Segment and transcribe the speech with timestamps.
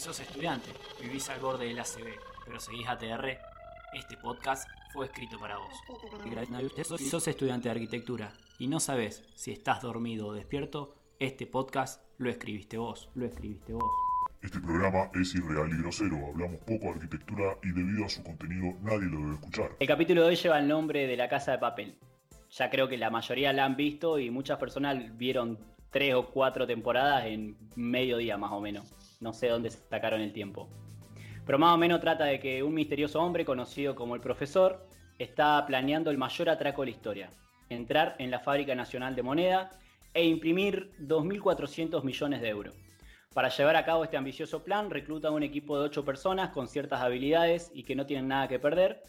[0.00, 3.38] sos estudiante, vivís al borde del ACB, pero seguís ATR,
[3.92, 5.74] este podcast fue escrito para vos.
[6.96, 12.02] Si sos estudiante de arquitectura y no sabes si estás dormido o despierto, este podcast
[12.16, 13.92] lo escribiste vos, lo escribiste vos.
[14.40, 18.72] Este programa es irreal y grosero, hablamos poco de arquitectura y debido a su contenido
[18.80, 19.76] nadie lo debe escuchar.
[19.78, 21.98] El capítulo de hoy lleva el nombre de La Casa de Papel.
[22.52, 25.58] Ya creo que la mayoría la han visto y muchas personas vieron
[25.90, 28.94] tres o cuatro temporadas en medio día más o menos.
[29.20, 30.70] No sé dónde sacaron el tiempo.
[31.44, 34.86] Pero más o menos trata de que un misterioso hombre conocido como el profesor
[35.18, 37.30] está planeando el mayor atraco de la historia.
[37.68, 39.70] Entrar en la Fábrica Nacional de Moneda
[40.14, 42.74] e imprimir 2.400 millones de euros.
[43.34, 47.02] Para llevar a cabo este ambicioso plan, recluta un equipo de 8 personas con ciertas
[47.02, 49.02] habilidades y que no tienen nada que perder.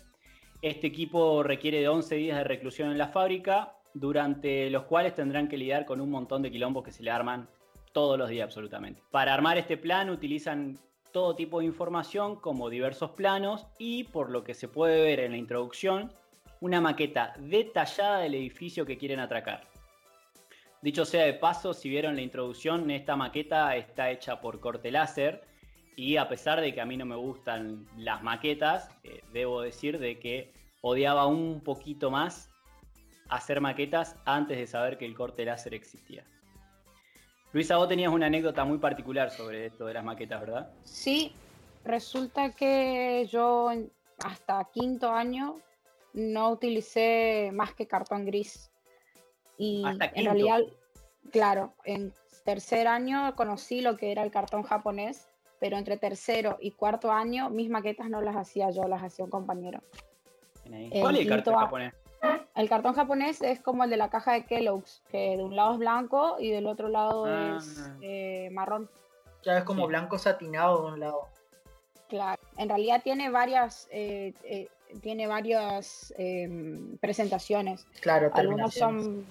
[0.62, 5.48] Este equipo requiere de 11 días de reclusión en la fábrica, durante los cuales tendrán
[5.48, 7.49] que lidiar con un montón de quilombos que se le arman
[7.94, 9.02] todos los días absolutamente.
[9.12, 10.80] Para armar este plan utilizan
[11.12, 15.32] todo tipo de información como diversos planos y por lo que se puede ver en
[15.32, 16.12] la introducción,
[16.62, 19.68] una maqueta detallada del edificio que quieren atracar.
[20.82, 25.43] Dicho sea de paso, si vieron la introducción, esta maqueta está hecha por corte láser
[25.96, 29.99] y a pesar de que a mí no me gustan las maquetas, eh, debo decir
[29.99, 32.49] de que odiaba un poquito más
[33.30, 36.26] hacer maquetas antes de saber que el corte láser existía.
[37.54, 40.70] Luisa, vos tenías una anécdota muy particular sobre esto de las maquetas, ¿verdad?
[40.84, 41.34] Sí,
[41.84, 43.70] resulta que yo
[44.24, 45.55] hasta quinto año
[46.13, 48.71] no utilicé más que cartón gris.
[49.58, 50.62] Y en realidad,
[51.30, 52.13] claro, en
[52.46, 57.49] tercer año conocí lo que era el cartón japonés, pero entre tercero y cuarto año
[57.49, 59.82] mis maquetas no las hacía yo, las hacía un compañero.
[61.02, 61.93] ¿Cuál es el cartón japonés?
[62.55, 65.74] El cartón japonés es como el de la caja de Kellogg's, que de un lado
[65.74, 67.58] es blanco y del otro lado ah.
[67.58, 68.90] es eh, marrón.
[69.44, 71.28] Ya es como blanco satinado de un lado.
[72.09, 74.68] Claro, en realidad tiene varias, eh, eh,
[75.02, 77.88] tiene varias em, presentaciones.
[78.02, 79.26] Claro, algunos son,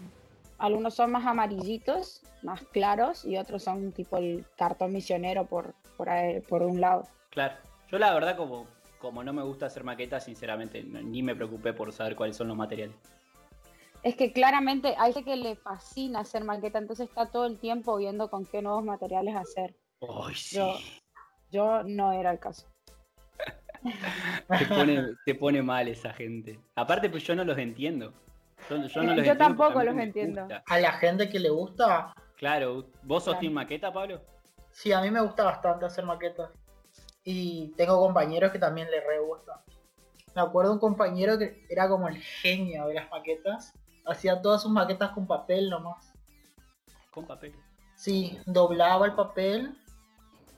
[0.59, 6.09] algunos son más amarillitos, más claros, y otros son tipo el cartón misionero por, por,
[6.49, 7.07] por un lado.
[7.29, 7.55] Claro,
[7.89, 8.67] yo la verdad como
[9.01, 12.57] como no me gusta hacer maquetas, sinceramente ni me preocupé por saber cuáles son los
[12.57, 12.95] materiales.
[14.03, 17.97] Es que claramente hay gente que le fascina hacer maqueta, entonces está todo el tiempo
[17.97, 19.75] viendo con qué nuevos materiales hacer.
[21.51, 22.67] yo, no era el caso.
[25.25, 26.61] te, pone, mal esa gente.
[26.77, 28.13] Aparte, pues yo no los entiendo.
[28.69, 30.47] Yo, tampoco los entiendo.
[30.67, 32.13] A la gente que le gusta.
[32.37, 34.21] Claro, ¿vos sos team maqueta, Pablo?
[34.71, 36.51] Sí, a mí me gusta bastante hacer maquetas.
[37.33, 39.63] Y tengo compañeros que también les re gusta.
[40.35, 43.73] Me acuerdo un compañero que era como el genio de las maquetas.
[44.05, 46.13] Hacía todas sus maquetas con papel nomás.
[47.13, 47.55] ¿Con papel?
[47.95, 49.79] Sí, doblaba el papel.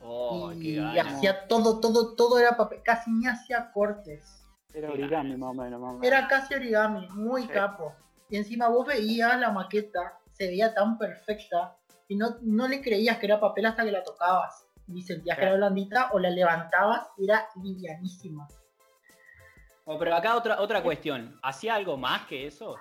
[0.00, 2.80] Oh, y, hacía todo, todo, todo era papel.
[2.82, 4.46] Casi ni hacía cortes.
[4.72, 6.02] Era origami más o menos.
[6.02, 7.92] Era casi origami, muy capo.
[8.30, 11.76] Y encima vos veías la maqueta, se veía tan perfecta
[12.08, 14.71] y no, no le creías que era papel hasta que la tocabas
[15.02, 18.46] sentías que era blandita o la levantabas era livianísima.
[19.84, 22.76] Oh, pero acá otra, otra cuestión, ¿hacía algo más que eso?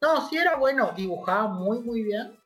[0.00, 2.38] No, sí era bueno, dibujaba muy muy bien.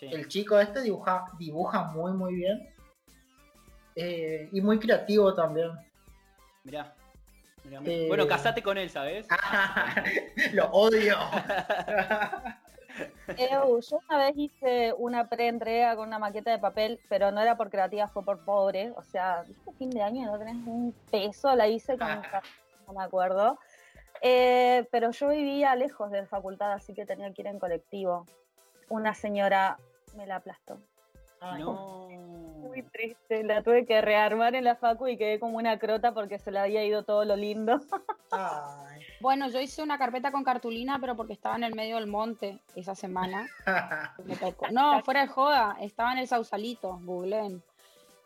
[0.00, 2.74] El chico este dibuja, dibuja muy muy bien.
[3.94, 5.70] Eh, y muy creativo también.
[6.64, 6.94] Mirá.
[7.84, 9.26] Eh, bueno, casate con él, ¿sabes?
[10.52, 11.18] Lo odio.
[13.80, 17.70] yo una vez hice una pre-entrega con una maqueta de papel, pero no era por
[17.70, 18.92] creativa, fue por pobre.
[18.96, 21.54] O sea, ¿viste fin de año no tenés un peso?
[21.54, 22.08] La hice con
[22.86, 23.58] no me acuerdo.
[24.22, 28.26] Eh, pero yo vivía lejos de la facultad, así que tenía que ir en colectivo.
[28.88, 29.78] Una señora
[30.16, 30.78] me la aplastó.
[32.60, 36.38] Muy triste, la tuve que rearmar en la facu y quedé como una crota porque
[36.38, 37.80] se le había ido todo lo lindo.
[39.20, 42.60] Bueno, yo hice una carpeta con cartulina, pero porque estaba en el medio del monte
[42.74, 43.48] esa semana.
[44.72, 47.62] No, fuera de joda, estaba en el Sausalito, googleen.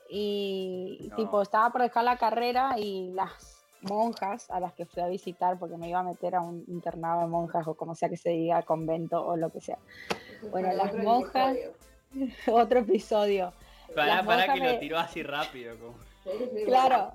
[0.08, 5.08] Y tipo, estaba por dejar la carrera y las monjas a las que fui a
[5.08, 8.16] visitar, porque me iba a meter a un internado de monjas o como sea que
[8.16, 9.78] se diga, convento o lo que sea.
[10.50, 11.56] Bueno, las monjas,
[12.46, 13.52] otro episodio.
[13.94, 15.78] Para, para que lo tiró así rápido.
[15.78, 15.96] Como...
[16.64, 17.12] Claro,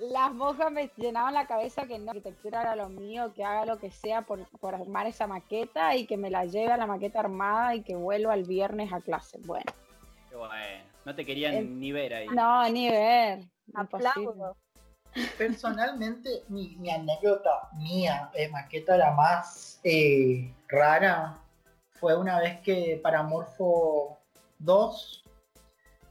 [0.00, 3.78] las monjas me llenaban la cabeza que no, arquitectura era lo mío, que haga lo
[3.78, 7.74] que sea por, armar esa maqueta y que me la lleve a la maqueta armada
[7.74, 9.38] y que vuelva el viernes a clase.
[9.44, 9.72] Bueno.
[10.28, 10.84] Qué bueno.
[11.04, 12.26] No te querían ni ver ahí.
[12.28, 13.44] No, ni ver.
[13.74, 14.56] Aplaudo.
[15.38, 21.38] Personalmente, mi, anécdota mía de maqueta la más eh, rara
[21.92, 24.18] fue una vez que para Morfo
[24.58, 25.25] 2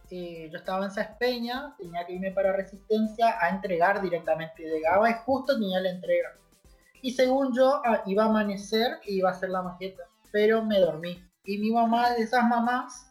[0.09, 4.63] eh, yo estaba en Saspeña, tenía que irme para Resistencia a entregar directamente.
[4.63, 6.35] Llegaba y justo tenía la entrega.
[7.01, 10.03] Y según yo, ah, iba a amanecer y iba a hacer la maqueta.
[10.31, 11.23] Pero me dormí.
[11.43, 13.09] Y mi mamá, de esas mamás,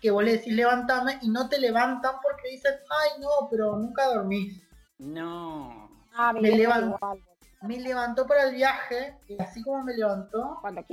[0.00, 4.08] que vos le decís levantame y no te levantan porque dicen, ay no, pero nunca
[4.08, 4.60] dormís.
[4.98, 5.90] No.
[6.14, 6.96] Ah, Me igual,
[7.62, 10.84] Me levantó para el viaje y así como me levantó, Cuando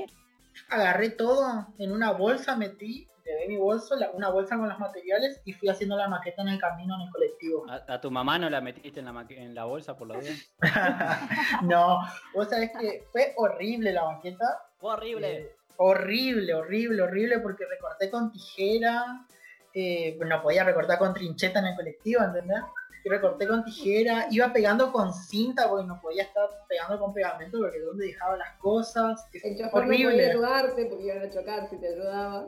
[0.70, 5.42] agarré todo en una bolsa, metí, llevé mi bolso, la- una bolsa con los materiales
[5.46, 7.66] y fui haciendo la maqueta en el camino en el colectivo.
[7.70, 10.34] ¿A, a tu mamá no la metiste en la, en la bolsa por la duda?
[11.64, 12.00] no,
[12.34, 14.46] vos sabés que fue horrible la maqueta.
[14.80, 15.32] Fue horrible.
[15.38, 19.26] Eh, horrible, horrible, horrible, porque recorté con tijera.
[19.74, 22.62] eh, no podía recortar con trincheta en el colectivo, ¿entendés?
[23.10, 27.80] Recorté con tijera, iba pegando con cinta porque no podía estar pegando con pegamento porque
[27.80, 29.28] donde dejaba las cosas.
[29.34, 30.30] Es El chofer no podía horrible.
[30.30, 32.48] ayudarte porque iban a chocar si te ayudaba.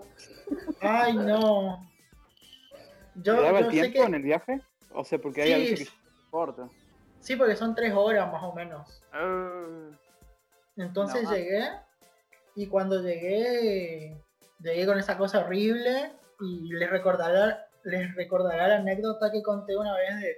[0.79, 1.89] Ay, no.
[3.15, 4.05] Yo, ¿Te daba el yo sé tiempo que.
[4.05, 4.61] en el viaje?
[4.93, 5.91] O sea, porque hay Sí, a veces que sí.
[5.91, 6.69] se corta.
[7.21, 9.01] Sí, porque son tres horas más o menos.
[9.11, 9.89] Ah,
[10.77, 11.31] Entonces No.
[11.35, 11.69] llegué
[12.55, 14.15] y cuando llegué,
[14.59, 19.95] llegué con esa cosa horrible y les recordará, les recordará la anécdota que conté una
[19.95, 20.37] vez de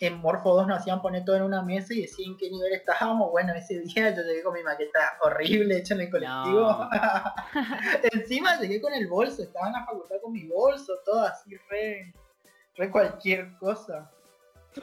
[0.00, 2.72] en Morfo 2 nos hacían poner todo en una mesa y decían en qué nivel
[2.72, 3.30] estábamos.
[3.30, 6.60] Bueno, ese día yo llegué con mi maqueta horrible hecha en el colectivo.
[6.60, 6.90] No.
[8.12, 12.12] Encima llegué con el bolso, estaba en la facultad con mi bolso, todo así re,
[12.76, 14.10] re cualquier cosa.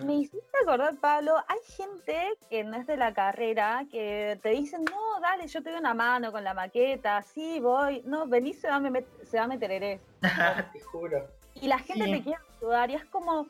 [0.06, 4.86] Me hiciste acordar, Pablo, hay gente que no es de la carrera que te dicen,
[4.86, 8.70] no, dale, yo te doy una mano con la maqueta, sí, voy, no, vení, se
[8.70, 10.00] va, me met- se va a metereré.
[10.74, 11.28] Te juro.
[11.62, 12.12] Y la gente Sí.
[12.12, 13.48] te quiere ayudar y es como,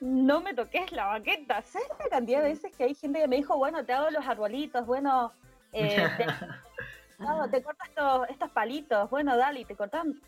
[0.00, 1.60] no me toques la maqueta.
[1.62, 4.26] ¿Sabes la cantidad de veces que hay gente que me dijo, bueno, te hago los
[4.26, 5.32] arbolitos, bueno,
[5.72, 6.26] eh, te,
[7.18, 10.20] no, te corto estos, estos palitos, bueno, dale, y te cortan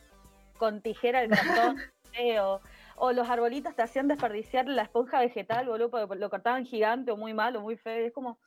[0.59, 1.83] con tijera el cartón,
[2.13, 2.61] eh, o,
[2.97, 7.17] o los arbolitos te hacían desperdiciar la esponja vegetal, boludo, porque lo cortaban gigante o
[7.17, 8.39] muy mal o muy feo, y es como,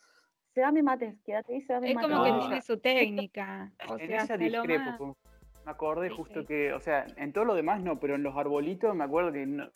[0.53, 2.07] se da mi mate, quédate ahí, se da mi Es mate.
[2.07, 2.39] como que No.
[2.39, 3.71] tiene su técnica.
[3.89, 5.17] O en sea, esa hasta lo discrepo.
[5.67, 6.45] Me acordé Sí, justo sí.
[6.47, 9.45] que, o sea, en todo lo demás no, pero en los arbolitos me acuerdo que
[9.45, 9.69] no-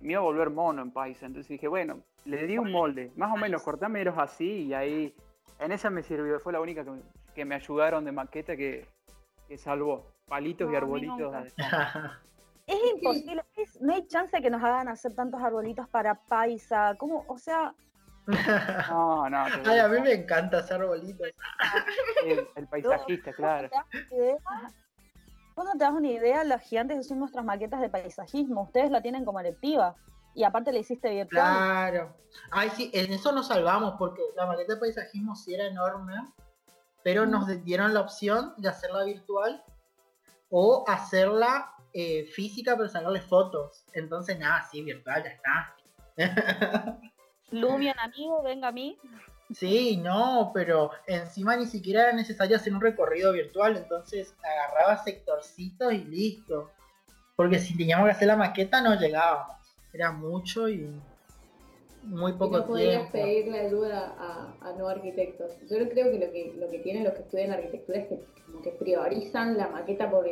[0.00, 1.24] me iba a volver mono en paisa.
[1.24, 5.14] Entonces dije, bueno, le di un molde, más o menos cortámelos así y ahí,
[5.58, 6.38] en esa me sirvió.
[6.40, 7.02] Fue la única que, me-
[7.34, 8.86] que me ayudaron de maqueta que,
[9.48, 10.12] que salvó.
[10.28, 11.34] Palitos No, y arbolitos.
[12.66, 17.24] Es imposible, es- no hay chance que nos hagan hacer tantos arbolitos para paisa, ¿cómo?
[17.28, 17.72] O sea,
[18.26, 21.28] No, no, Ay, a mí me encanta hacer bolitos.
[22.26, 23.70] el, el paisajista, claro.
[25.60, 26.42] ¿Vos no te das una idea?
[26.42, 28.62] Las gigantes que son nuestras maquetas de paisajismo.
[28.62, 29.94] Ustedes la tienen como electiva.
[30.34, 31.28] Y aparte la hiciste virtual.
[31.28, 32.16] Claro.
[32.50, 36.14] Ay, sí, en eso nos salvamos porque la maqueta de paisajismo sí era enorme,
[37.04, 39.62] pero nos dieron la opción de hacerla virtual
[40.48, 43.84] o hacerla eh, física pero sacarle fotos.
[43.92, 45.76] Entonces, nada, sí, virtual, ya está.
[47.50, 48.98] Lumion, amigo, venga a mí.
[49.54, 55.92] Sí, no, pero encima ni siquiera era necesario hacer un recorrido virtual, entonces agarraba sectorcitos
[55.92, 56.70] y listo.
[57.34, 59.56] Porque si teníamos que hacer la maqueta no llegábamos.
[59.92, 60.88] Era mucho y
[62.02, 65.52] muy Y poco no podías pedirle ayuda a, a no arquitectos.
[65.68, 68.62] Yo creo que lo, que lo que tienen los que estudian arquitectura es que como
[68.62, 70.26] que priorizan la maqueta por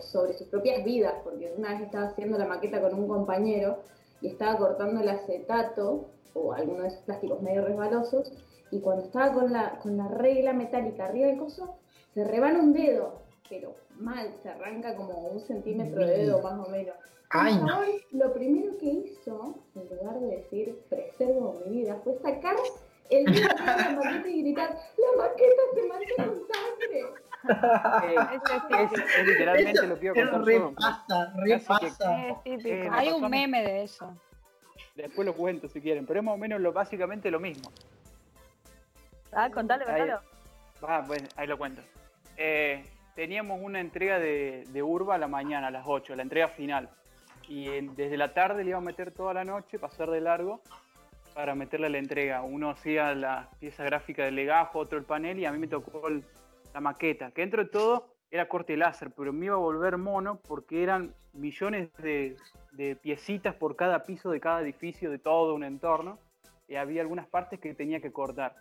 [0.00, 3.82] sobre sus propias vidas, porque una vez estaba haciendo la maqueta con un compañero
[4.20, 8.32] y estaba cortando el acetato o alguno de esos plásticos medio resbalosos
[8.70, 11.76] y cuando estaba con la, con la regla metálica arriba del coso,
[12.14, 16.70] se rebana un dedo, pero mal, se arranca como un centímetro de dedo más o
[16.70, 16.94] menos.
[17.30, 17.80] Ay, no.
[18.12, 22.56] Lo primero que hizo, en lugar de decir preservo mi vida, fue sacar
[23.10, 27.02] el dedo de la maqueta y gritar, la maqueta se mancha con sangre.
[27.48, 28.14] Eh,
[28.82, 30.14] Eso es, es literalmente Eso lo que es
[30.58, 30.72] yo.
[30.74, 32.28] pasa, re Casi que- pasa.
[32.28, 32.68] Es típico.
[32.68, 34.12] Eh, Hay un meme de eso.
[34.96, 37.70] Después lo cuento si quieren, pero es más o menos lo, básicamente lo mismo.
[39.32, 40.20] Ah, contale, contalo.
[40.82, 41.82] Ah, bueno, ahí lo cuento.
[42.36, 42.84] Eh,
[43.14, 46.88] teníamos una entrega de, de Urba a la mañana, a las 8, la entrega final.
[47.48, 50.60] Y en- desde la tarde le iba a meter toda la noche, pasar de largo,
[51.34, 52.42] para meterle la entrega.
[52.42, 56.08] Uno hacía la pieza gráfica del legajo, otro el panel, y a mí me tocó
[56.08, 56.24] el-
[56.72, 60.40] la maqueta, que dentro de todo era corte láser, pero me iba a volver mono
[60.48, 62.36] porque eran millones de,
[62.76, 66.18] de piecitas por cada piso de cada edificio, de todo un entorno,
[66.68, 68.54] y había algunas partes que tenía que cortar.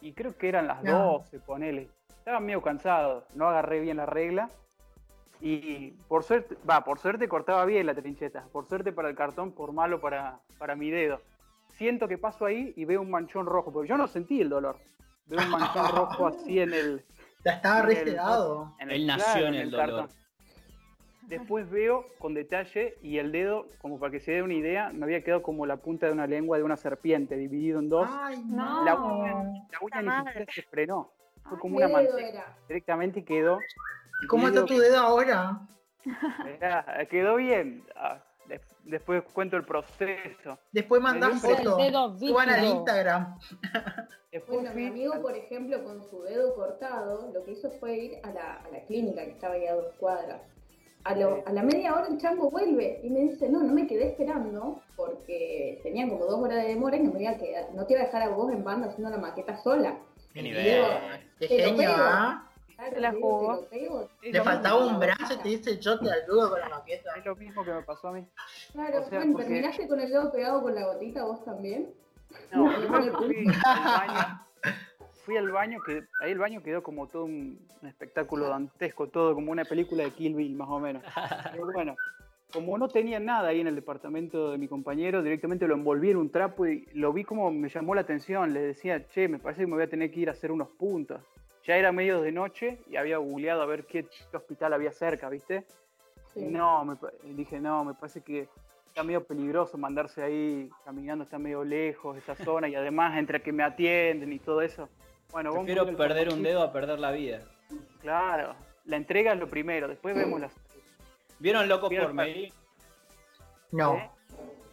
[0.00, 0.90] Y creo que eran las Ah.
[0.92, 1.88] 12, ponele.
[2.18, 4.48] Estaba medio cansado, no agarré bien la regla.
[5.40, 8.44] Y por suerte, va, por suerte cortaba bien la trincheta.
[8.52, 11.20] Por suerte para el cartón, por malo para, para mi dedo.
[11.68, 14.76] Siento que paso ahí y veo un manchón rojo, porque yo no sentí el dolor.
[15.26, 17.04] Veo un manchón rojo así en el.
[17.42, 18.00] Ya estaba en re
[18.96, 20.10] el- nació en el dolor.
[21.30, 25.04] Después veo con detalle y el dedo, como para que se dé una idea, me
[25.04, 28.08] había quedado como la punta de una lengua de una serpiente, dividido en dos.
[28.12, 28.84] Ay, No.
[28.84, 29.32] La uña,
[29.70, 31.12] la uña ni siquiera se frenó.
[31.48, 32.56] Fue como ¿Qué una manteca.
[32.68, 33.58] Directamente quedó.
[34.22, 35.60] ¿Y ¿Cómo está tu dedo ahora?
[36.60, 37.84] Era- quedó bien.
[37.96, 40.58] Ah, des- después cuento el proceso.
[40.72, 41.76] Después mandás fotos.
[41.78, 42.64] dedo Suban al.
[42.64, 43.38] Instagram.
[44.32, 48.12] Después Bueno, mi amigo, por ejemplo, con su dedo cortado, lo que hizo fue ir
[48.22, 50.40] a la, a la clínica que estaba ahí a dos cuadras.
[51.04, 53.86] A, lo- a la media hora el chango vuelve y me dice, no, no me
[53.86, 57.72] quedé esperando porque tenían como dos horas de demora y no, me iba a quedar,
[57.74, 59.98] no te iba a dejar a vos en banda haciendo la maqueta sola.
[60.34, 60.64] Qué Y nivel.
[60.64, 60.86] digo,
[61.38, 61.90] Qué genio.
[61.96, 62.46] ¿ah?
[62.92, 63.66] Se la jugó.
[64.22, 67.10] Le faltaba un brazo y te dice yo te ayudo con la maqueta.
[67.16, 68.26] Es lo mismo que me pasó a mí.
[68.72, 71.92] Claro, O sea, bueno, porque- ¿terminaste con el dedo pegado con la gotita vos también?
[72.52, 74.46] No, No, no,
[75.24, 75.80] fui al baño.
[75.84, 80.04] Que ahí el baño quedó como todo un, un espectáculo dantesco, todo como una película
[80.04, 81.02] de Kill Bill, más o menos.
[81.52, 81.96] Pero bueno,
[82.52, 86.16] como no tenía nada ahí en el departamento de mi compañero, directamente lo envolví en
[86.16, 88.52] un trapo y lo vi como me llamó la atención.
[88.52, 90.68] Le decía, che, me parece que me voy a tener que ir a hacer unos
[90.68, 91.20] puntos.
[91.64, 95.64] Ya era medio de noche y había googleado a ver qué hospital había cerca, ¿viste?
[96.34, 96.46] Sí.
[96.46, 96.96] No, me
[97.34, 98.48] dije, no, me parece que
[98.86, 103.52] está medio peligroso mandarse ahí caminando, está medio lejos esa zona y además entre que
[103.52, 104.88] me atienden y todo eso.
[105.32, 107.42] Bueno, Prefiero perder un dedo a perder la vida.
[108.00, 110.52] Claro, la entrega es lo primero, después vemos las.
[111.38, 112.52] ¿Vieron Locos por Mary?
[113.70, 113.96] No.
[113.96, 114.10] ¿Eh?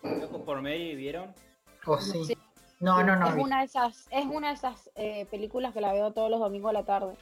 [0.03, 1.33] Locos por Mary, ¿vieron?
[1.85, 2.25] ¿O sí?
[2.25, 2.37] Sí.
[2.79, 3.27] No, no, no.
[3.27, 6.39] Es una de esas, es una de esas eh, películas que la veo todos los
[6.39, 7.15] domingos a la tarde.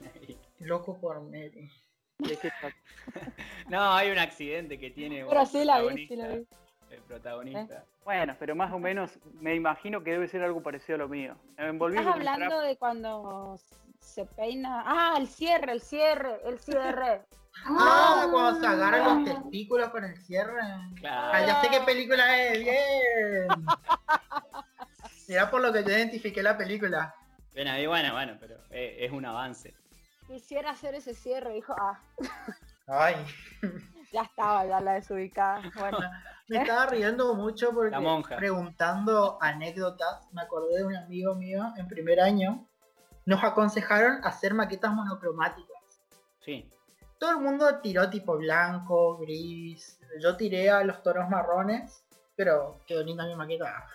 [0.58, 1.70] Loco por Mary.
[2.18, 2.76] ¿De qué trata?
[3.68, 6.46] no, hay un accidente que tiene Pero sí la vi, sí la vi.
[7.00, 7.84] Protagonista, El protagonista.
[8.04, 11.36] Bueno, pero más o menos me imagino que debe ser algo parecido a lo mío.
[11.56, 13.58] Me envolví Estás hablando de cuando
[14.00, 14.82] se peina.
[14.86, 17.22] Ah, el cierre, el cierre, el cierre.
[17.66, 20.58] Ah, cuando se agarran los testículos con el cierre.
[20.96, 21.32] Claro.
[21.34, 23.46] Ah, ya sé qué película es, bien.
[25.26, 27.14] Será por lo que yo identifiqué la película.
[27.54, 29.74] Ven ahí, bueno, bueno, pero eh, es un avance.
[30.26, 31.74] Quisiera hacer ese cierre, dijo.
[31.78, 32.00] Ah,
[32.86, 33.16] Ay,
[34.12, 35.62] ya estaba, ya la desubicada.
[35.78, 35.98] Bueno,
[36.52, 38.36] me estaba riendo mucho porque La monja.
[38.36, 42.66] preguntando anécdotas, me acordé de un amigo mío en primer año.
[43.24, 46.00] Nos aconsejaron hacer maquetas monocromáticas.
[46.40, 46.68] Sí.
[47.18, 49.98] Todo el mundo tiró tipo blanco, gris.
[50.20, 52.04] Yo tiré a los tonos marrones,
[52.34, 53.86] pero quedó linda mi maqueta.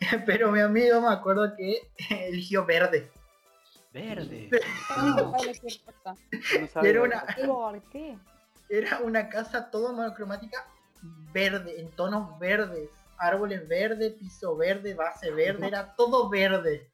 [0.26, 1.90] Pero mi amigo me acuerdo que
[2.28, 3.10] eligió verde.
[3.92, 4.50] Verde.
[5.16, 6.14] no cosa.
[6.76, 8.18] No era una, qué ¿Por qué?
[8.68, 10.66] era una casa todo monocromática
[11.32, 12.88] verde, en tonos verdes.
[13.18, 16.90] Árboles verdes, piso verde, base verde, era todo verde.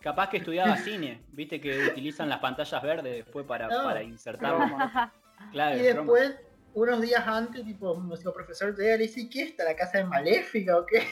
[0.00, 3.84] Capaz que estudiaba cine, viste que utilizan las pantallas verdes después para, No.
[3.84, 4.54] para insertar.
[5.50, 6.36] Claro, Y después,
[6.74, 9.64] unos días antes, tipo, nuestro profesor y le dice, ¿qué está?
[9.64, 11.06] ¿La casa de Maléfica o qué?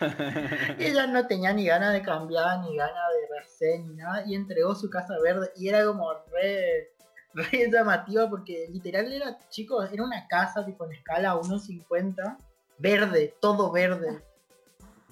[0.78, 4.34] Y ella no tenía ni ganas de cambiar, ni ganas de rehacer, ni nada, y
[4.34, 6.90] entregó su casa verde, y era como re,
[7.34, 12.36] re llamativa, porque literal era, chicos, era una casa tipo en escala 1.50,
[12.78, 14.22] verde, todo verde.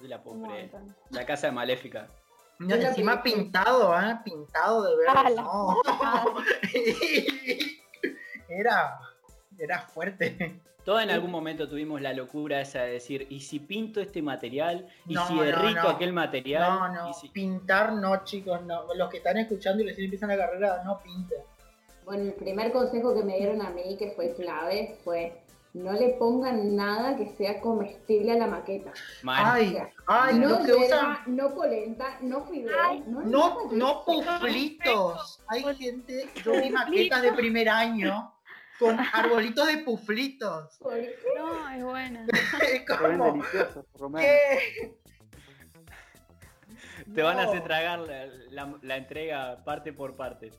[0.01, 0.95] La montón.
[1.11, 2.07] La casa de Maléfica.
[2.59, 4.17] No, encima pintado, ¿eh?
[4.23, 5.13] Pintado de verde.
[5.15, 5.77] Ah, no.
[8.49, 8.99] era,
[9.57, 10.59] era fuerte.
[10.85, 14.87] Todos en algún momento tuvimos la locura esa de decir, ¿y si pinto este material?
[15.05, 15.89] ¿Y No, si no, derrito no.
[15.89, 16.63] aquel material?
[16.63, 18.93] No, no, ¿Y si- pintar no, chicos, no.
[18.95, 21.39] Los que están escuchando y recién empiezan la carrera, no pinten.
[22.09, 25.43] Bueno, el primer consejo que me dieron a mí, que fue clave, fue
[25.75, 28.91] no le pongan nada que sea comestible a la maqueta.
[29.27, 31.19] Ay, ay, no que usan.
[31.27, 35.43] no polenta, no fideo, Ay, no, No, no puflitos.
[35.47, 38.33] Hay gente, yo vi maquetas de primer año
[38.79, 40.77] con arbolitos de puflitos.
[40.79, 41.15] ¿Por qué?
[41.37, 42.25] No, es buena.
[43.99, 44.25] Lo menos.
[44.25, 44.97] ¿qué?
[47.13, 50.51] Te van a hacer tragar la, la- la entrega parte por parte.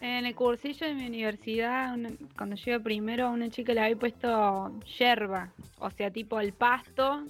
[0.00, 3.80] En el cursillo de mi universidad, una- cuando yo iba primero, a una chica le
[3.80, 5.52] había puesto yerba.
[5.78, 7.24] O sea, tipo el pasto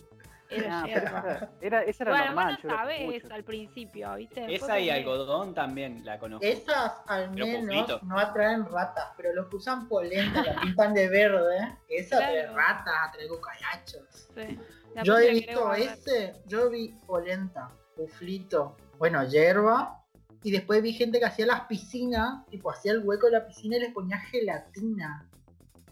[0.50, 1.50] era Ah, yerba.
[1.60, 2.54] Era, esa era Bueno, normal.
[2.54, 3.34] vos yo no la sabés escucho.
[3.34, 4.40] al principio, ¿viste?
[4.40, 6.44] Después Esa y algodón también la conozco.
[6.46, 11.76] Esas al menos no atraen ratas, pero los que usan polenta, la pintan de verde,
[11.88, 12.56] esa trae Claro.
[12.56, 14.28] ratas, trae cucarachos.
[14.34, 14.58] Sí.
[15.04, 20.01] Yo he visto ese, yo vi polenta, puflito, bueno, hierba,
[20.42, 23.76] y después vi gente que hacía las piscinas, tipo hacía el hueco de la piscina
[23.76, 25.28] y les ponía gelatina.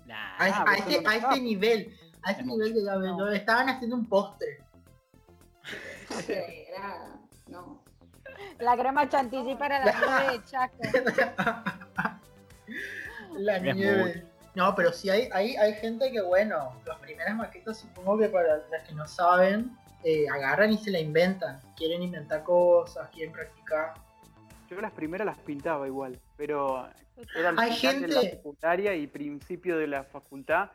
[0.06, 1.40] Nah, A, ese- Ah, a ese, lo a ese notás.
[1.40, 3.30] nivel, a ese Es nivel ya ven, No.
[3.30, 4.58] estaban haciendo un postre.
[6.26, 7.82] Degrada, no.
[8.58, 9.92] La crema chantilly para la
[10.26, 10.76] nieve de Chaco.
[13.38, 14.26] La nieve.
[14.54, 18.56] No, pero sí hay, hay, hay gente que, bueno, las primeras maquetas supongo que para
[18.70, 21.60] las que no saben, eh, agarran y se la inventan.
[21.76, 23.94] Quieren inventar cosas, quieren practicar.
[24.70, 26.88] Yo las primeras las pintaba igual, pero
[27.34, 30.70] era al Hay final de la secundaria y principio de la facultad.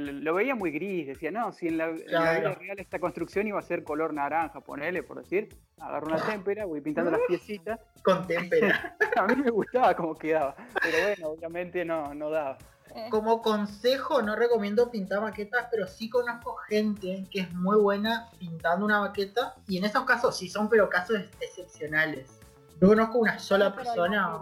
[0.00, 2.40] Lo veía muy gris, decía, no, si en la, en la Claro.
[2.40, 5.48] vida real esta construcción iba a ser color naranja, ponele, por decir,
[5.80, 8.96] agarro una témpera, voy pintando las piecitas, Con témpera.
[9.16, 12.56] a mí me gustaba cómo quedaba, pero bueno, obviamente no, no daba.
[12.94, 18.30] Eh, Como consejo, no recomiendo pintar maquetas, pero sí conozco gente que es muy buena
[18.38, 19.54] pintando una maqueta.
[19.68, 22.35] Y en esos casos sí son, pero casos ex- excepcionales.
[22.80, 24.40] Yo conozco una sola persona.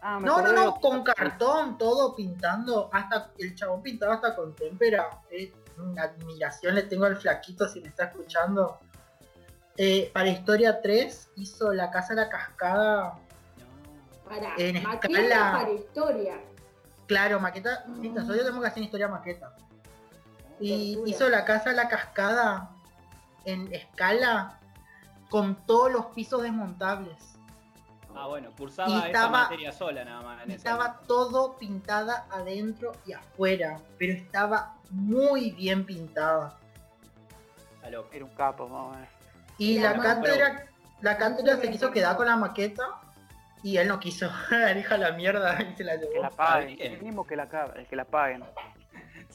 [0.00, 2.88] Ah, No, no, no, con cartón, todo pintando.
[2.92, 5.08] Hasta el chabón pintaba hasta con témpera.
[5.30, 8.78] Es una admiración le tengo al flaquito si me está escuchando.
[9.76, 13.18] Eh, para Historia 3 hizo la casa de la cascada.
[14.28, 15.52] Para En maqueta escala.
[15.52, 16.40] para historia.
[17.06, 17.84] Claro, maqueta.
[18.00, 19.54] Sí, nosotros tenemos que hacer historia maqueta.
[20.60, 22.70] Y hizo la casa de la cascada
[23.44, 24.58] en escala
[25.30, 27.34] con todos los pisos desmontables.
[28.14, 30.42] Ah, bueno, cursaba Y esa estaba- materia sola nada más.
[30.44, 30.70] En Y esa.
[30.70, 36.56] estaba todo pintada adentro y afuera, pero estaba muy bien pintada.
[37.84, 39.08] Era un capo, menos.
[39.56, 40.66] Y La la cátedra,
[41.00, 42.82] la cátedra se quiso quedar con la maqueta
[43.62, 44.26] y él no quiso.
[44.76, 46.22] Hija la mierda y se la Que llevó.
[46.22, 46.98] la paguen, bien.
[46.98, 48.44] mínimo que la, ca- que la paguen.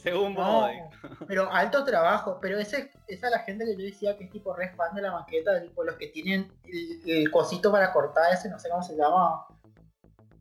[0.03, 0.45] Según vos.
[0.45, 2.37] No, pero alto trabajo.
[2.41, 5.01] Pero ese, esa es la gente que yo decía que es tipo re fan de
[5.01, 8.83] la maqueta, tipo los que tienen el, el cosito para cortar ese, no sé cómo
[8.83, 9.45] se llama.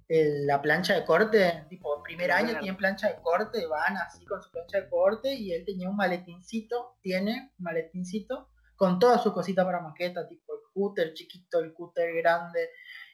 [0.08, 4.24] el- la plancha de corte, tipo, primer Sí, año tienen plancha de corte, van así
[4.26, 9.22] con su plancha de corte y él tenía un maletincito, tiene un maletincito con todas
[9.22, 12.68] sus cositas para maqueta, tipo el cúter chiquito, el cúter grande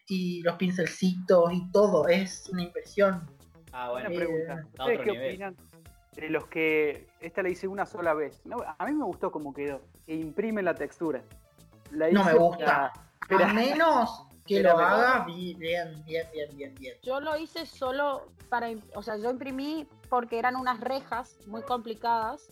[0.09, 3.31] y los pincelcitos y todo, es una impresión.
[3.71, 4.53] Ah, Eh, pregunta.
[4.55, 5.29] a ¿Ustedes otro qué nivel.
[5.35, 5.57] opinan
[6.21, 8.41] de los que esta la hice una sola vez?
[8.45, 9.81] No, a mí me gustó cómo quedó.
[10.07, 11.23] Que imprimen la textura.
[11.91, 12.87] La No me gusta.
[12.87, 13.53] A Espera.
[13.53, 16.95] menos que lo pero- haga bi- bien, bien, bien, bien, bien.
[17.03, 22.49] Yo lo hice solo para, o sea, yo imprimí porque eran unas rejas muy complicadas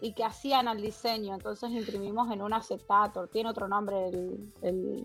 [0.00, 5.04] y que hacían al diseño, entonces imprimimos en un acetato, tiene otro nombre el, el-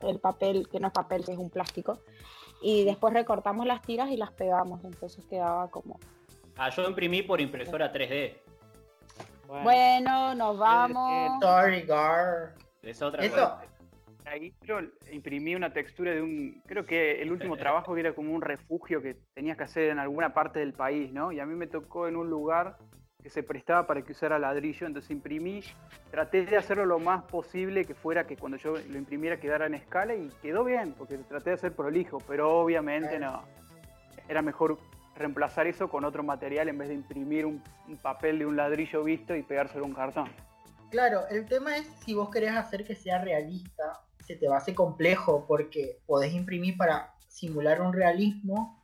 [0.00, 1.98] el papel, que no es papel, que es un plástico,
[2.60, 5.98] y después recortamos las tiras y las pegamos, entonces quedaba como,
[6.56, 8.36] Ah, yo imprimí por impresora 3D.
[9.46, 11.40] Bueno, bueno, nos vamos.
[11.42, 12.54] Sorry, Gar.
[12.82, 13.62] Es otra Eso- cosa.
[14.24, 14.78] ahí yo
[15.10, 16.62] imprimí una textura de un.
[16.66, 19.98] Creo que el último trabajo que era como un refugio que tenías que hacer en
[19.98, 21.32] alguna parte del país, ¿no?
[21.32, 22.76] Y a mí me tocó en un lugar
[23.22, 25.62] que se prestaba para que usara ladrillo, entonces imprimí,
[26.10, 29.74] traté de hacerlo lo más posible que fuera que cuando yo lo imprimiera quedara en
[29.74, 33.44] escala y quedó bien, porque traté de hacer prolijo, pero obviamente no.
[34.28, 34.76] Era mejor
[35.22, 37.62] reemplazar eso con otro material en vez de imprimir un,
[38.02, 40.28] papel de un ladrillo visto y pegárselo a un cartón.
[40.90, 44.58] Claro, el tema es si vos querés hacer que sea realista, se te va a
[44.58, 48.82] hacer complejo porque podés imprimir para simular un realismo,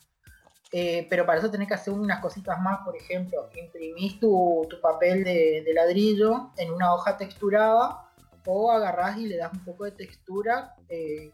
[0.73, 5.25] eh, pero para eso tenés que hacer unas cositas más, por ejemplo, imprimís tu, papel
[5.25, 8.09] de, de ladrillo en una hoja texturada
[8.51, 11.31] o agarrás y le das un poco de textura, eh,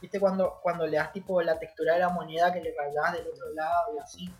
[0.00, 3.28] viste cuando, cuando le das tipo la textura de la moneda que le rayás del
[3.28, 4.30] otro lado y así.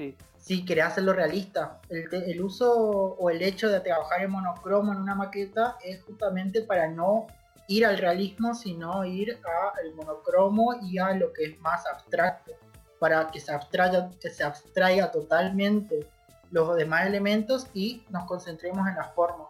[0.00, 4.30] Sí, Si querés hacerlo realista, el, te- el uso o el hecho de trabajar en
[4.30, 7.26] monocromo en una maqueta es justamente para no
[7.68, 9.38] ir al realismo, sino ir
[9.82, 12.52] al monocromo y a lo que es más abstracto,
[12.98, 16.08] para que se abstraiga, que se abstraiga totalmente
[16.50, 19.48] los demás elementos y nos concentremos en las formas.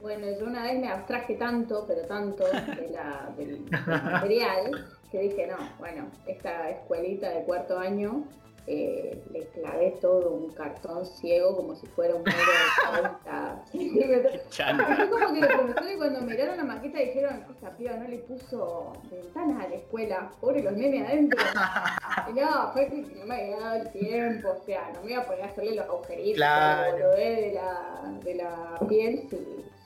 [0.00, 3.70] Bueno, yo una vez me abstraje tanto, pero tanto de la- del, del
[4.02, 8.24] material, que dije, no, bueno, esta escuelita de cuarto año
[8.66, 14.32] eh, le clavé todo un cartón ciego como si fuera un muro de 40 centímetros.
[15.10, 19.64] Como que los profesores cuando miraron la maqueta dijeron, esta piba no le puso ventanas
[19.64, 21.40] a la escuela, pobre los nenes adentro.
[22.28, 25.22] Y no, fue que no me había dado el tiempo, o sea, no me iba
[25.22, 26.98] a poner a hacerle los agujeritos Claro.
[26.98, 29.36] lo de la, de la piel si,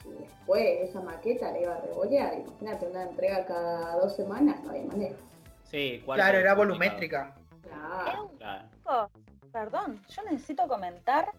[0.03, 2.33] si después esa maqueta le iba a rebollar.
[2.37, 5.15] Imagínate, una entrega cada dos semanas, no había manera.
[5.63, 6.57] Sí, Claro, era complicado.
[6.57, 7.35] volumétrica.
[7.67, 8.31] Claro.
[8.37, 8.67] Claro.
[8.75, 9.11] Chicos,
[9.51, 11.31] Perdón, yo necesito comentar.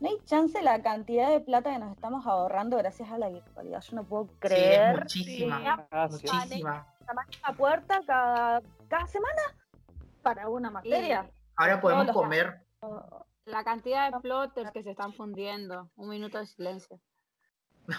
[0.00, 3.80] No hay chance la cantidad de plata que nos estamos ahorrando gracias a la virtualidad.
[3.82, 4.98] Yo no puedo Sí, es creer.
[5.00, 5.86] muchísima.
[5.90, 6.32] Gracias.
[6.32, 6.86] Muchísima.
[7.46, 9.42] la puerta cada, cada semana
[10.22, 11.30] para una materia.
[11.56, 12.60] Ahora podemos comer.
[13.46, 15.90] La cantidad de plotters que se están fundiendo.
[15.96, 17.00] Un minuto de silencio.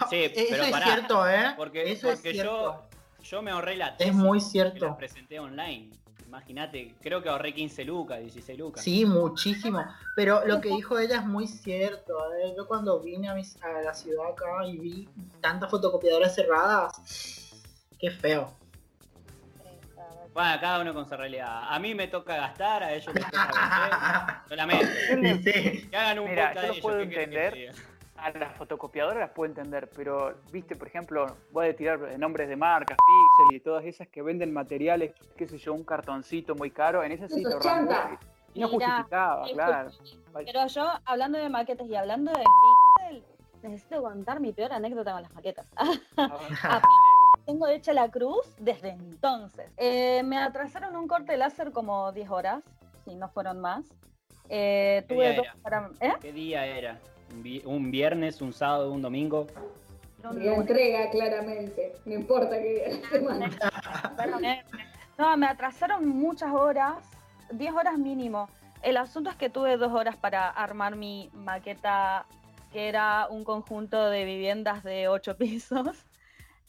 [0.09, 1.53] Sí, Eso pero es pará, cierto, ¿eh?
[1.55, 2.43] Porque, Eso es cierto.
[2.43, 4.97] yo, yo me ahorré la Es tesis muy y la cierto.
[4.97, 5.97] presenté online.
[6.27, 8.83] Imagínate, creo que ahorré 15 lucas, 16 lucas.
[8.83, 9.83] Sí, muchísimo.
[10.15, 12.21] Pero lo que dijo ella es muy cierto.
[12.21, 15.09] A ver, yo cuando vine a, mis- a la ciudad acá y vi
[15.41, 16.91] tantas fotocopiadoras cerradas,
[17.97, 18.53] qué feo.
[20.33, 21.61] Bueno, cada uno con su realidad.
[21.73, 24.37] A mí me toca gastar, a ellos les toca vender.
[24.49, 25.43] Solamente.
[25.81, 25.87] Sí.
[25.89, 27.96] Que hagan un Mira, yo lo de puedo ellos, ¿qué querés que te entender.
[28.17, 32.55] A las fotocopiadoras las puedo entender, pero, viste, por ejemplo, voy a tirar nombres de
[32.55, 37.03] marcas, Pixel y todas esas que venden materiales, qué sé yo, un cartoncito muy caro,
[37.03, 37.43] en esas sí.
[38.53, 39.91] Y no Mira, justificaba, claro.
[40.33, 42.43] Pero yo, hablando de maquetas y hablando de
[42.97, 43.23] Pixel,
[43.61, 45.67] necesito contar mi peor anécdota con las maquetas.
[46.17, 46.81] Ah,
[47.45, 49.71] Tengo hecha la cruz desde entonces.
[49.77, 52.63] Eh, me atrasaron un corte láser como 10 horas,
[53.05, 53.85] si no fueron más.
[54.49, 55.55] Eh, ¿Qué tuve día dos era?
[55.61, 55.89] para...
[56.01, 56.13] ¿Eh?
[56.19, 56.99] ¿Qué día era?
[57.33, 59.47] ¿Un vi- ¿Un viernes, un sábado, un domingo?
[60.33, 61.93] La entrega, claramente.
[62.05, 63.49] No importa que semana.
[65.17, 66.97] No, me atrasaron muchas horas,
[67.51, 68.49] 10 horas mínimo.
[68.83, 72.27] El asunto es que tuve dos horas para armar mi maqueta,
[72.71, 76.05] que era un conjunto de viviendas de 8 pisos.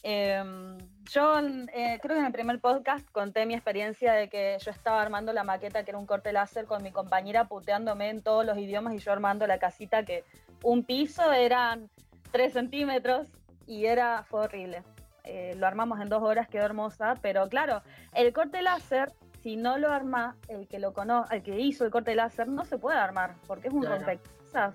[0.03, 0.79] Em,
[1.12, 5.03] yo eh, creo que en el primer podcast conté mi experiencia de que yo estaba
[5.03, 8.57] armando la maqueta, que era un corte láser, con mi compañera puteándome en todos los
[8.57, 10.25] idiomas y yo armando la casita que
[10.62, 11.88] un piso eran
[12.33, 13.29] 3 centímetros
[13.66, 14.83] y era, fue horrible.
[15.25, 17.83] Eh, lo armamos en dos horas, quedó hermosa, pero claro,
[18.14, 21.90] el corte láser, si no lo arma, el que lo cono el que hizo el
[21.90, 23.97] corte láser, no se puede armar, porque es un Claro.
[23.97, 24.75] rompecabezas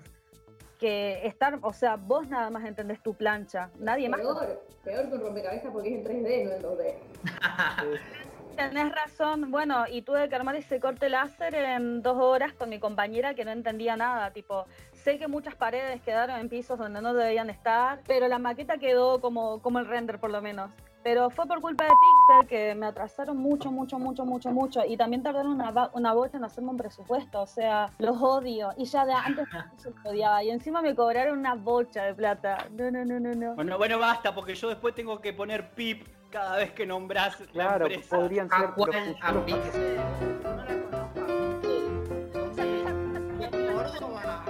[0.78, 4.20] que estar, o sea, vos nada más entendés tu plancha, nadie más.
[4.20, 6.94] Peor, peor que un rompecabezas porque es en 3D, no en 2D.
[8.56, 12.78] Tenés razón, bueno, y tuve que armar ese corte láser en dos horas con mi
[12.78, 14.66] compañera que no entendía nada, tipo,
[15.04, 19.20] sé que muchas paredes quedaron en pisos donde no debían estar, pero la maqueta quedó
[19.20, 20.70] como, como el render por lo menos.
[21.02, 24.80] Pero fue por culpa de Pixel que me atrasaron mucho, mucho, mucho, mucho, mucho.
[24.88, 27.42] Y también tardaron una, una bocha en hacerme un presupuesto.
[27.42, 28.70] O sea, los odio.
[28.78, 29.46] Y ya de antes
[29.84, 30.42] yo los odiaba.
[30.42, 32.56] Y encima me cobraron una bocha de plata.
[32.70, 33.54] No, no, no, no, no.
[33.54, 37.46] Bueno, bueno, basta, porque yo después tengo que poner pip cada vez que nombras la
[37.52, 38.16] Claro, empresa.
[38.16, 38.90] podrían ser ¿A cuál?
[38.92, 39.96] los A Pixel.
[40.42, 43.38] No la conozco a Pixel.
[43.38, 44.44] ¿De Córdoba?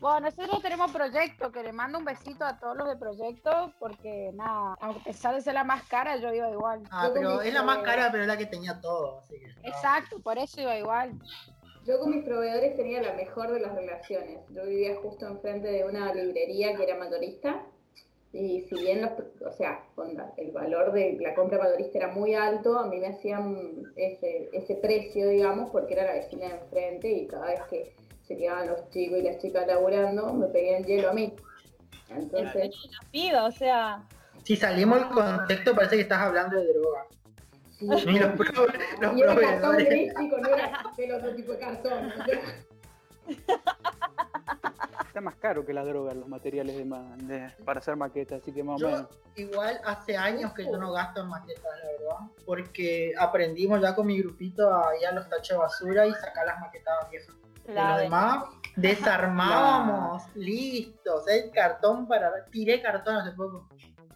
[0.00, 4.32] Bueno, nosotros tenemos proyecto, que le mando un besito a todos los de proyecto, porque
[4.34, 6.82] nada, aunque pesar de ser la más cara, yo iba igual.
[6.90, 9.20] Ah, pero es la más cara, pero es la que tenía todo.
[9.20, 9.62] Así que, no.
[9.62, 11.12] Exacto, por eso iba igual.
[11.84, 14.40] Yo con mis proveedores tenía la mejor de las relaciones.
[14.50, 17.62] Yo vivía justo enfrente de una librería que era mayorista.
[18.32, 19.10] Y si bien, los,
[19.44, 23.08] o sea, onda, el valor de la compra mayorista era muy alto, a mí me
[23.08, 27.94] hacían ese, ese precio, digamos, porque era la vecina de enfrente y cada vez que
[28.22, 31.34] se quedaban los chicos y las chicas laburando, me pedían hielo a mí.
[32.08, 32.70] Entonces,
[33.10, 34.02] piba, o sea,
[34.44, 37.06] Si salimos del contexto, parece que estás hablando de droga.
[37.78, 37.86] sí.
[37.86, 37.86] Y
[38.18, 38.66] los, pro-
[39.00, 42.12] los Y era cartón chico, no era del otro tipo de cartón.
[42.12, 42.40] o sea,
[45.06, 48.62] Está más caro que la droga los materiales de, de- para hacer maquetas, así que
[48.64, 49.08] más o Yo menos.
[49.36, 52.16] igual hace años que yo no gasto en maquetas, la verdad.
[52.46, 56.46] Porque aprendimos ya con mi grupito a ir a los tachos de basura y sacar
[56.46, 57.34] las maquetas viejas.
[57.66, 58.44] De la lo de- demás,
[58.76, 62.30] desarmábamos, listos, el cartón para...
[62.50, 63.68] Tiré cartón hace poco.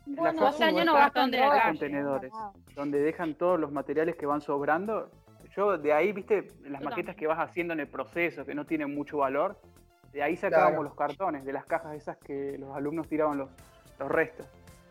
[0.07, 1.63] Bueno, o sea, yo no los droga.
[1.65, 2.33] contenedores,
[2.75, 5.11] donde dejan todos los materiales que van sobrando.
[5.57, 8.65] Yo de ahí, viste, las Yo maquetas que vas haciendo en el proceso, que no
[8.67, 9.61] tienen mucho valor,
[10.13, 10.83] de ahí sacábamos Claro.
[10.85, 13.51] los cartones, de las cajas esas que los alumnos tiraban los,
[13.99, 14.47] los restos.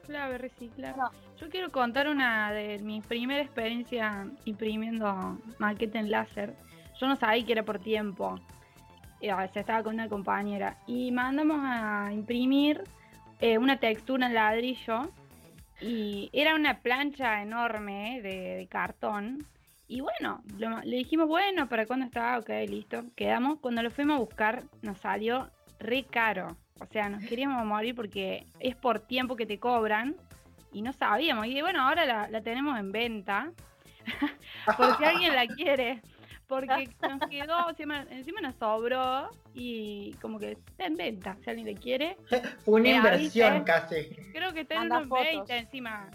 [0.05, 0.95] Clave, reciclar.
[0.97, 1.09] No.
[1.37, 6.55] Yo quiero contar una de mi primera experiencia imprimiendo maqueta en láser.
[6.99, 8.39] Yo no sabía que era por tiempo.
[9.21, 10.77] Eh, o sea, estaba con una compañera.
[10.87, 12.83] Y mandamos a imprimir
[13.39, 15.11] eh, una textura en ladrillo.
[15.81, 19.45] Y era una plancha enorme de, de cartón.
[19.87, 22.39] Y bueno, le dijimos, bueno, ¿para cuándo estaba?
[22.39, 23.03] Ok, listo.
[23.15, 23.59] Quedamos.
[23.59, 26.55] Cuando lo fuimos a buscar, nos salió re caro.
[26.79, 30.15] O sea, nos queríamos morir porque es por tiempo que te cobran
[30.71, 31.45] y no sabíamos.
[31.47, 33.51] Y bueno, ahora la, la tenemos en venta.
[34.77, 36.01] por si alguien la quiere.
[36.47, 41.37] Porque nos quedó, encima, encima nos sobró y como que está en venta.
[41.43, 42.41] Si alguien le quiere, Fue
[42.81, 44.09] una Eh, inversión casi.
[44.31, 45.25] creo que está en Manda unos fotos.
[45.47, 46.09] 20 encima.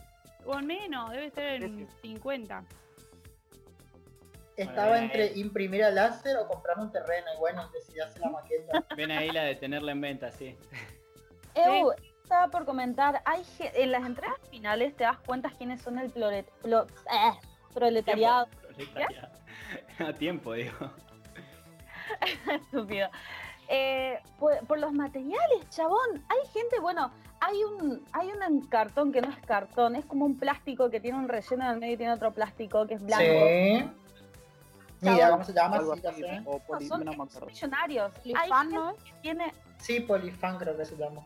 [0.46, 2.64] O al menos, debe estar en 50.
[4.56, 5.32] Estaba Bueno, entre eh.
[5.36, 8.84] imprimir a láser o comprar un terreno y bueno, decidí hacer la maqueta.
[8.96, 10.56] Ven ahí la de tenerla en venta, sí.
[11.54, 15.98] Eu, estaba por comentar, hay ge- en las entregas finales te das cuenta quiénes son
[15.98, 17.38] el ploret- plo- eh,
[17.74, 18.48] proletariado.
[18.86, 19.28] Proletariado.
[20.08, 20.72] A tiempo, digo.
[22.52, 23.08] Estúpido.
[23.68, 26.24] Eh, por, por los materiales, chabón.
[26.28, 30.36] Hay gente, bueno, hay un, hay un cartón que no es cartón, es como un
[30.38, 33.24] plástico que tiene un relleno en el medio y tiene otro plástico que es blanco.
[33.24, 33.90] Sí.
[35.02, 35.30] Mira.
[35.30, 35.76] ¿cómo se llama?
[35.76, 36.42] Algo Sí, ya así, sé.
[36.46, 37.46] o son no acuerdo.
[37.46, 38.12] millonarios.
[38.16, 38.94] Hay Lifan, gente ¿no?
[38.96, 41.22] que tiene, Sí, Polifan creo que se llama.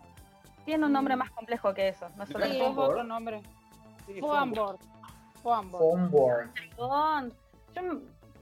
[0.64, 2.08] tiene un nombre más complejo que eso.
[2.16, 2.90] No solo Sí, el es Foamboard.
[2.90, 3.42] otro nombre.
[4.06, 4.78] Sí, Foamboard.
[5.42, 6.50] Foamboard.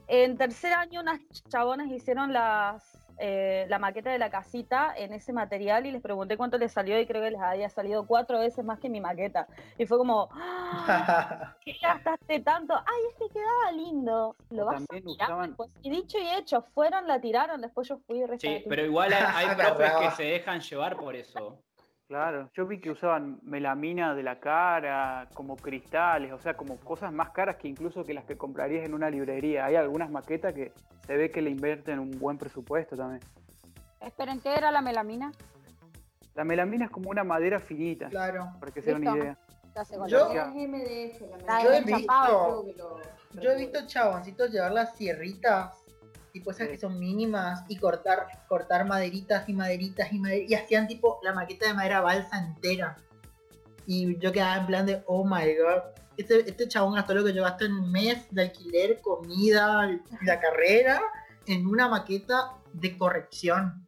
[0.07, 1.19] En tercer año unas
[1.49, 6.35] chabonas hicieron las eh, la maqueta de la casita en ese material y les pregunté
[6.35, 9.47] cuánto les salió y creo que les había salido cuatro veces más que mi maqueta.
[9.77, 11.55] Y fue como, ¡Ah!
[11.63, 12.73] ¿qué gastaste tanto?
[12.73, 14.35] Ay, es que quedaba lindo.
[14.49, 15.55] Lo vas a tirar usaban-.
[15.83, 19.47] Y dicho y hecho, fueron, la tiraron, después yo fui y Sí, pero igual hay,
[19.47, 21.59] hay profes que se dejan llevar por eso.
[22.07, 27.11] Claro, yo vi que usaban melamina de la cara, como cristales, o sea, como cosas
[27.13, 29.65] más caras que incluso que las que comprarías en una librería.
[29.65, 30.73] Hay algunas maquetas que
[31.07, 33.21] se ve que le invierten un buen presupuesto también.
[34.01, 35.31] Esperen, ¿qué era la melamina?
[36.35, 38.51] La melamina es como una madera finita, claro.
[38.59, 39.37] para que se den una idea.
[40.07, 40.37] Yo- es.
[40.37, 43.01] Es MDF, la Yo he visto,
[43.41, 45.82] yo he visto chaboncitos llevar las sierritas,
[46.33, 50.87] tipo esas que son mínimas, y cortar, cortar maderitas y maderitas y maderitas, y hacían
[50.87, 52.97] tipo la maqueta de madera balsa entera.
[53.85, 55.83] Y yo quedaba en plan de, oh my god,
[56.17, 59.87] este, este chabón gastó lo que yo gasto en un mes de alquiler, comida,
[60.23, 61.01] la carrera,
[61.45, 63.82] en una maqueta de corrección.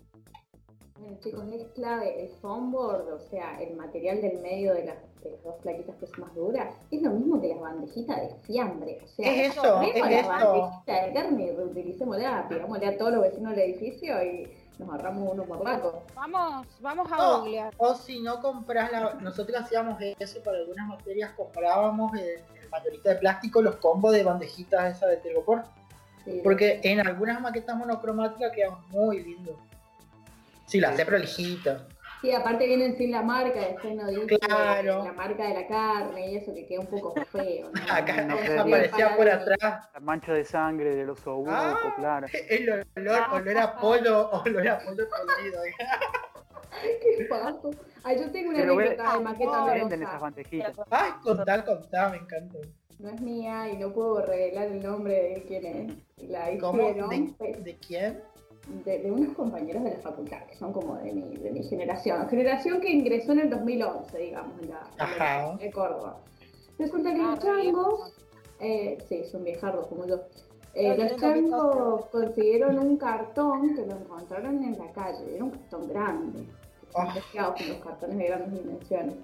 [1.22, 5.32] Chicos, es clave el foam board, o sea, el material del medio de las, de
[5.32, 9.00] las dos plaquitas que es más dura, es lo mismo que las bandejitas de fiambre.
[9.04, 10.30] O sea, Es eso, es la esto.
[10.30, 15.32] bandejita de carne y reutilicémosla, tirámosle a todos los vecinos del edificio y nos ahorramos
[15.34, 15.96] unos morlacos.
[16.16, 17.38] Vamos, vamos a No.
[17.40, 17.74] googlear.
[17.78, 19.14] O si no compras la.
[19.16, 22.26] Nosotros hacíamos eso para algunas materias, comprábamos en
[22.62, 25.64] el mayorista de plástico los combos de bandejitas esas de telgopor.
[26.26, 29.56] Sí, Porque en algunas maquetas monocromáticas quedan muy lindos.
[30.66, 31.88] Sí, las hace prolijita.
[32.22, 35.04] Sí, aparte vienen sin la marca, después no dice Claro.
[35.06, 37.70] la marca de la carne y eso que queda un poco feo.
[37.72, 37.82] ¿no?
[37.94, 41.94] Acá no aparecía por atrás La mancha de sangre del oso buco, Ah.
[41.98, 42.28] claro.
[42.50, 45.62] el olor, olor a pollo, olor a pollo podrido.
[46.82, 47.72] Qué paso.
[48.04, 50.76] Ay, yo tengo una anécdota de maqueta Venden esas bandejitas.
[50.90, 52.58] Ay, contá, contá, me encanta.
[53.00, 55.66] No es mía y no puedo revelar el nombre de quién
[56.18, 56.30] es.
[56.30, 56.82] La ¿Cómo?
[56.82, 58.22] ¿De, de quién?
[58.86, 62.28] De, de unos compañeros de la facultad, que son como de mi, de mi generación.
[62.30, 66.18] Generación que ingresó en el 2011, digamos, en la en Córdoba.
[66.80, 68.14] Resulta que Ah, los changos,
[68.60, 70.20] eh, sí, son viejardos como yo.
[70.74, 75.88] Eh, los changos consiguieron un cartón que lo encontraron en la calle, era un cartón
[75.88, 76.44] grande,
[76.96, 77.12] Ah.
[77.14, 79.16] mezclados con los cartones de grandes dimensiones.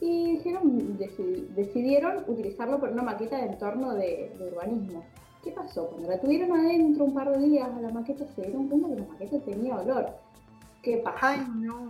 [0.00, 5.04] Y dijeron, deci- decidieron utilizarlo para una maqueta de entorno de, de urbanismo.
[5.42, 5.86] ¿Qué pasó?
[5.88, 8.94] Cuando la tuvieron adentro un par de días a la maqueta se dieron cuenta que
[8.96, 10.06] la maqueta tenía olor.
[10.82, 11.18] ¿Qué pasó?
[11.22, 11.88] Ay, no.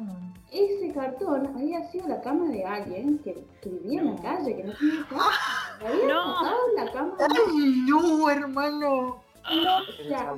[0.52, 4.64] Ese cartón había sido la cama de alguien que, que vivía en la calle, que
[4.64, 5.78] no tenía casa.
[5.80, 6.34] Le habían No.
[6.38, 9.22] sacado la cama de Ay, no, hermano.
[9.44, 10.34] o sea,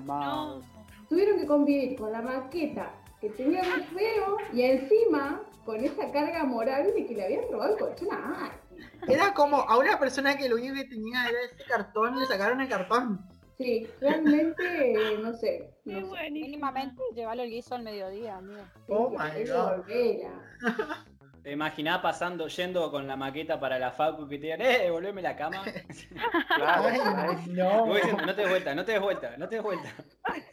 [1.08, 6.44] tuvieron que convivir con la maqueta que tenía muy feo y encima con esa carga
[6.44, 8.61] moral de que le habían robado el colchón a alguien.
[9.08, 12.60] Era como a una persona que lo único que tenía era ese cartón, le sacaron
[12.60, 13.26] el cartón.
[13.58, 15.70] Sí, realmente, no sé.
[15.84, 16.12] No.
[16.30, 18.62] Mínimamente llevarle el guiso al mediodía, amigo.
[18.88, 19.84] Oh my God.
[21.42, 25.22] ¿Te imaginás pasando, yendo con la maqueta para la facu que te digan, eh, devolveme
[25.22, 25.62] la cama?
[26.56, 27.92] Claro, Ay, no.
[27.94, 29.92] Diciendo, no te des vuelta, no te des vuelta, no te des vuelta.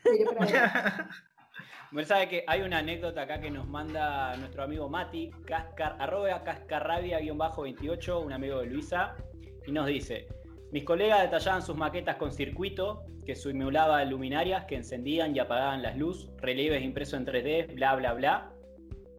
[0.03, 0.61] Pero ver,
[1.91, 6.43] Bueno, sabe que hay una anécdota acá que nos manda nuestro amigo Mati, cascar, arroba
[6.43, 9.15] cascarrabia-28, un amigo de Luisa,
[9.65, 10.27] y nos dice,
[10.71, 15.97] mis colegas detallaban sus maquetas con circuito, que simulaba luminarias que encendían y apagaban las
[15.97, 18.51] luces, relieves impresos en 3D, bla, bla, bla.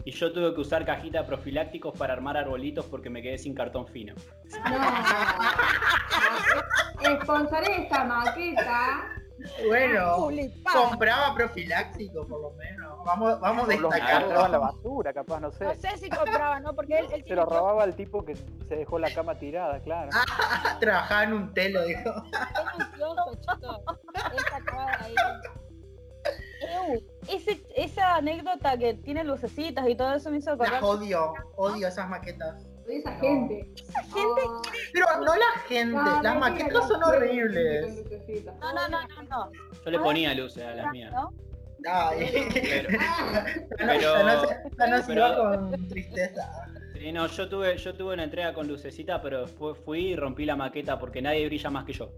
[0.04, 3.88] Y yo tuve que usar cajitas profilácticos para armar arbolitos porque me quedé sin cartón
[3.88, 4.14] fino.
[4.64, 4.78] no.
[7.22, 9.19] Sponsoré esta maqueta.
[9.66, 10.74] Bueno, Tulipán.
[10.74, 13.04] compraba profiláctico por lo menos.
[13.04, 14.48] Vamos, vamos a destacarlo.
[14.48, 15.64] la basura, capaz, no sé.
[15.64, 16.74] No sé si compraba, ¿no?
[16.74, 20.10] Porque él, él Se lo robaba el tipo que se dejó la cama tirada, claro.
[20.80, 22.10] Trabajaba en un telo, dijo.
[22.10, 23.84] es ansioso, chito.
[27.28, 30.74] Esa ese, anécdota que tiene lucecitas y todo eso me hizo acordar.
[30.74, 32.69] Las odio, odio esas maquetas.
[32.90, 33.20] Soy esa No.
[33.20, 33.54] gente.
[34.12, 38.04] gente No, Pero no la gente, no, las maquetas son horribles.
[38.60, 39.50] No, no, no, no, no.
[39.84, 41.12] Yo le ponía luces a las Ah, mías.
[41.12, 41.28] Pero,
[41.88, 42.12] Ah,
[45.06, 45.36] Pero-
[45.70, 46.66] con tristeza.
[46.94, 50.44] sí, no, yo tuve, yo tuve una entrega con lucecita, pero después fui y rompí
[50.44, 52.10] la maqueta porque nadie brilla más que yo.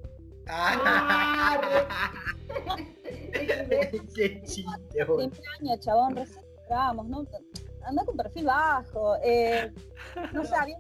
[0.48, 2.76] Ah, ah,
[3.32, 5.06] Ese chiste,
[5.80, 6.44] chabón, recién
[7.04, 7.24] ¿no?
[7.84, 9.16] Anda con perfil bajo.
[9.22, 9.72] eh,
[10.32, 10.76] no sé, había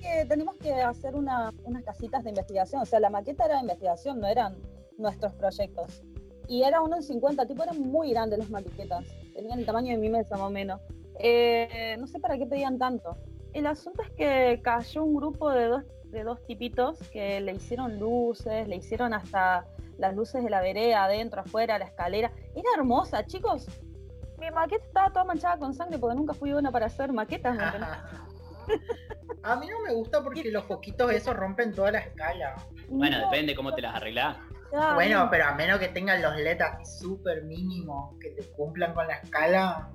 [0.00, 2.82] que tenemos que hacer una- unas casitas de investigación.
[2.82, 4.56] O sea, la maqueta era de investigación, no eran
[4.98, 6.02] nuestros proyectos.
[6.48, 9.06] Y era uno en 50, tipo, eran muy grandes las maquetas.
[9.32, 10.80] Tenían el tamaño de mi mesa, más o menos.
[11.18, 13.16] Eh, no sé para qué pedían tanto.
[13.54, 17.98] El asunto es que cayó un grupo de dos, de dos tipitos que le hicieron
[17.98, 19.64] luces, le hicieron hasta
[19.96, 22.32] las luces de la vereda, adentro, afuera, la escalera.
[22.54, 23.66] Era hermosa, chicos.
[24.44, 27.56] Mi maqueta estaba toda manchada con sangre porque nunca fui buena para hacer maquetas.
[29.42, 32.54] A mí no me gusta porque los foquitos esos rompen toda la escala.
[32.88, 34.38] Bueno, No, depende cómo te las arreglás.
[34.94, 39.06] Bueno, pero a menos que tengan los LED así súper mínimos, que te cumplan con
[39.06, 39.90] la escala.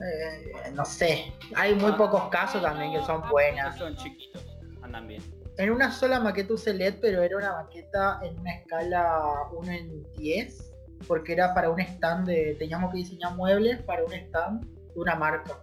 [0.00, 1.32] eh, no sé.
[1.54, 1.96] Hay muy Ah.
[1.98, 3.76] pocos casos también que son buenas.
[3.76, 4.42] Son chiquitos,
[4.82, 5.22] andan bien.
[5.58, 9.20] En una sola maqueta usé LED, pero era una maqueta en una escala
[9.52, 10.71] 1 en 10,
[11.06, 12.56] porque era para un stand de.
[12.58, 15.58] Teníamos que diseñar muebles para un stand de una marca.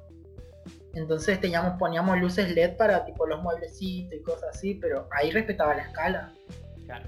[0.94, 5.76] Entonces teníamos, poníamos luces LED para tipo los mueblecitos y cosas así, pero ahí respetaba
[5.76, 6.34] la escala.
[6.86, 7.08] Claro.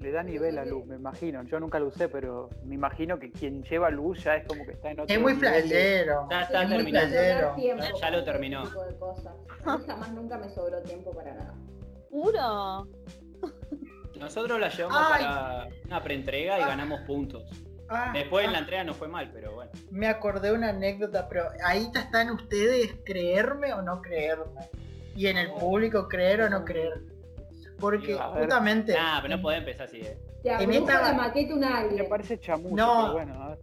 [0.00, 1.42] Le da nivel a luz, me imagino.
[1.44, 4.72] Yo nunca lo usé, pero me imagino que quien lleva luz ya es como que
[4.72, 6.26] está en otro Es muy flashero.
[6.30, 7.54] Ya está es.
[7.56, 8.64] Tiempo Ya- lo terminó.
[8.64, 9.34] tipo de cosas.
[9.62, 11.54] Jamás nunca me sobró tiempo para nada.
[12.10, 12.88] Juro.
[14.18, 15.24] Nosotros la llevamos Ay.
[15.24, 17.44] para una preentrega y ganamos puntos.
[17.90, 18.52] Ah, Después en ah.
[18.52, 19.72] la entrega no fue mal, pero bueno.
[19.90, 24.70] Me acordé de una anécdota, pero ahí están ustedes, creerme o no creerme.
[25.16, 27.02] Y en el público, creer o no creer.
[27.80, 28.92] Porque justamente.
[28.92, 30.18] Nah, pero no podés empezar así, eh.
[30.44, 33.00] Ya, En esta- la maqueta un Me parece chamuyo, No.
[33.02, 33.58] pero bueno, a ver.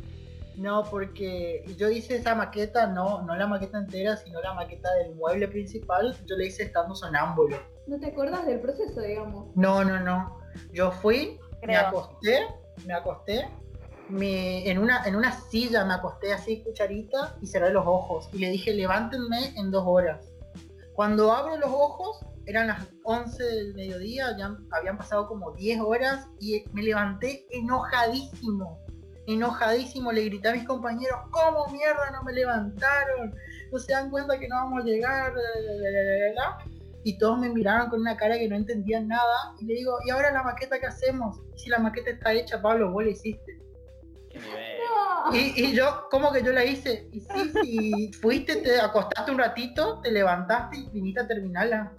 [0.57, 5.13] No, porque yo hice esa maqueta, no, no la maqueta entera, sino la maqueta del
[5.15, 6.17] mueble principal.
[6.25, 7.57] Yo la hice estando sonámbulo.
[7.85, 9.55] ¿No te acuerdas del proceso, digamos?
[9.55, 10.39] No, no, no.
[10.73, 12.47] Yo fui, me acosté,
[12.85, 13.47] me acosté.
[14.09, 18.29] Me- en, una, en una silla me acosté así, cucharita, y cerré los ojos.
[18.33, 20.31] Y le dije, levántenme en dos horas.
[20.93, 26.27] Cuando abro los ojos, eran las 11 del mediodía, ya habían pasado como 10 horas,
[26.39, 28.79] y me levanté enojadísimo.
[29.27, 33.35] Enojadísimo, le grité a mis compañeros, ¿cómo mierda no me levantaron?
[33.71, 35.33] No se dan cuenta que no vamos a llegar.
[35.33, 36.57] la, la, la, la, la, la".
[37.03, 39.53] Y todos me miraron con una cara que no entendían nada.
[39.59, 41.39] Y le digo, ¿y ahora la maqueta qué hacemos?
[41.55, 43.57] Si la maqueta está hecha, Pablo, vos la hiciste.
[44.39, 44.77] Qué nivel.
[45.29, 45.35] No.
[45.35, 47.09] Y, y yo, ¿cómo que yo la hice?
[47.11, 51.91] Y sí, sí, fuiste, te acostaste un ratito, te levantaste y viniste a terminarla.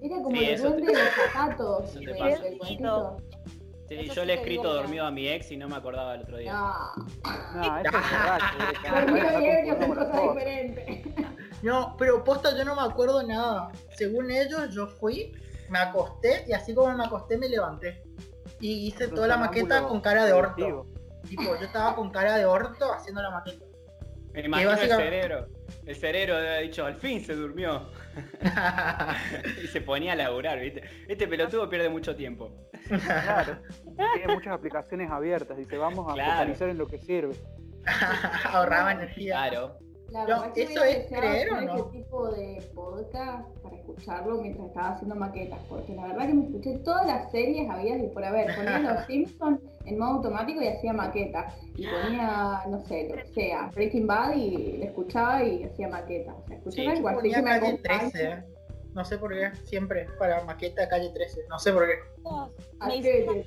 [0.00, 1.90] Era como Sí, el eso te- duende de los zapatos.
[1.90, 2.14] eso te.
[3.88, 6.14] Sí, Eso yo sí le he escrito dormido a mi ex y no me acordaba
[6.16, 6.52] el otro día.
[6.52, 6.74] No.
[7.54, 8.56] No, eso es borracho.
[8.58, 10.32] directamente, Dormido está y ebrio son confundido con cosas todo.
[10.34, 11.06] diferentes.
[11.62, 13.70] No, pero posta yo no me acuerdo nada.
[13.96, 15.32] Según ellos, yo fui,
[15.70, 18.02] me acosté y así como me acosté me levanté.
[18.60, 20.86] Y hice toda la maqueta con cara de orto.
[21.28, 23.64] Tipo, yo estaba con cara de orto haciendo la maqueta.
[24.32, 25.46] Me imagino el básicamente- cerebro.
[25.84, 27.88] El cerebro haber dicho, al fin se durmió.
[29.62, 30.82] y se ponía a laburar, ¿viste?
[31.08, 32.52] Este pelotudo pierde mucho tiempo.
[33.04, 33.58] Claro.
[34.14, 35.56] Tiene muchas aplicaciones abiertas.
[35.56, 36.32] Dice, vamos a Claro.
[36.32, 37.34] focalizar en lo que sirve.
[38.52, 39.36] Ahorraba energía.
[39.48, 39.78] Claro.
[40.24, 41.74] La No, que ¿eso es creer o no?
[41.74, 46.44] ese tipo de podcast para escucharlo mientras estaba haciendo maquetas, porque la verdad que me
[46.46, 48.54] escuché todas las series habidas y por haber.
[48.56, 51.54] Ponía Los Simpsons en modo automático y hacía maquetas.
[51.76, 56.34] Y ponía, no sé, lo que sea, Breaking Bad y le escuchaba y hacía maquetas.
[56.42, 58.10] O sea, escuchaba Sí, así Ponía me calle acompañe.
[58.10, 58.44] 13, ¿eh?
[58.94, 61.42] No sé por qué, siempre para maqueta calle 13.
[61.50, 61.94] No sé por qué.
[62.80, 63.44] ¿A Me hicieron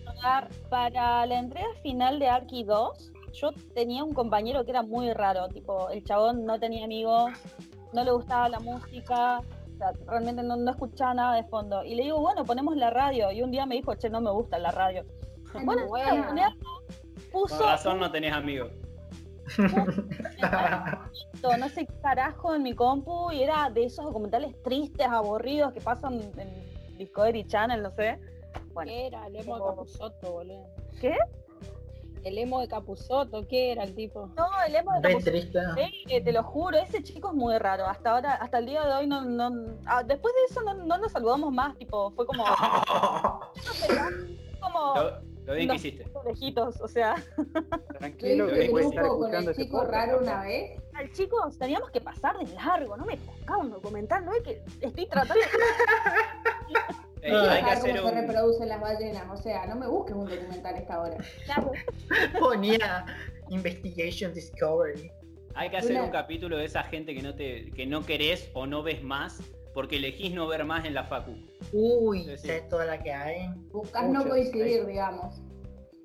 [0.69, 5.47] para la entrega final de Arky 2, yo tenía un compañero que era muy raro,
[5.49, 7.31] tipo, el chabón no tenía amigos,
[7.93, 11.83] no le gustaba la música, o sea, realmente no, no escuchaba nada de fondo.
[11.83, 13.31] Y le digo, bueno, ponemos la radio.
[13.31, 15.03] Y un día me dijo, che, no me gusta la radio.
[15.53, 16.25] Ay, Bueno, no, bueno,
[17.31, 18.71] puso Con razón no tenés amigos.
[21.57, 25.81] no sé qué carajo en mi compu y era de esos documentales tristes, aburridos que
[25.81, 28.19] pasan en Discovery Channel, no sé.
[28.73, 29.27] Bueno, ¿Qué era?
[29.27, 30.65] El emo de como- Capuzoto, boludo.
[30.99, 31.15] ¿Qué?
[32.23, 34.27] El emo de Capuzoto, ¿qué era el tipo?
[34.35, 35.59] no, el emo de Capuzoto triste.
[36.09, 37.85] Eh, te lo juro, ese chico es muy raro.
[37.85, 40.97] Hasta ahora, hasta el día de hoy, no, no ah, después de eso no, no
[40.97, 41.77] nos saludamos más.
[41.77, 42.43] Tipo, fue como,
[44.59, 46.05] como Lo, lo bien que Los- hiciste.
[46.25, 46.81] lejitos.
[46.81, 47.15] O sea,
[47.97, 49.93] Tranquilo, que hice puede grupo estar con escuchando el ese chico podcast.
[49.93, 50.81] raro una vez.
[50.95, 52.97] al chicos teníamos que pasar de largo.
[52.97, 55.43] No me tocaba un documental, no es que estoy tratando.
[57.21, 58.27] Quiero hay que saber hacer cómo se un.
[58.27, 59.23] reproducen las ballenas.
[59.31, 61.17] O sea, no me busques un documental a esta hora.
[61.45, 61.71] Claro,
[62.39, 63.05] Ponía
[63.49, 65.11] Investigation Discovery.
[65.55, 68.49] Hay que hacer Una- un capítulo de esa gente que no te, que no querés
[68.53, 69.41] o no ves más
[69.73, 71.35] porque elegís no ver más en la facu.
[71.73, 73.47] Uy, sé toda la que hay.
[73.71, 75.41] Buscas no coincidir, digamos.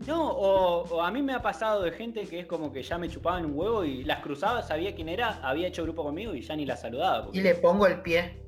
[0.06, 2.98] No, o, o a mí me ha pasado de gente que es como que ya
[2.98, 6.42] me chupaban un huevo y las cruzaba, sabía quién era, había hecho grupo conmigo y
[6.42, 7.24] ya ni la saludaba.
[7.24, 8.42] porque- Y le pongo el pie.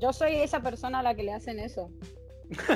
[0.00, 1.90] Yo soy esa persona a la que le hacen eso.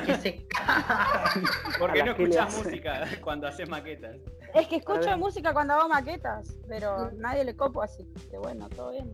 [0.05, 0.47] Que se
[1.79, 2.57] Porque no hace.
[2.63, 4.17] música cuando haces maquetas.
[4.55, 8.05] Es que escucho música cuando hago maquetas, pero nadie le copo así.
[8.31, 9.11] Que bueno, todo bien.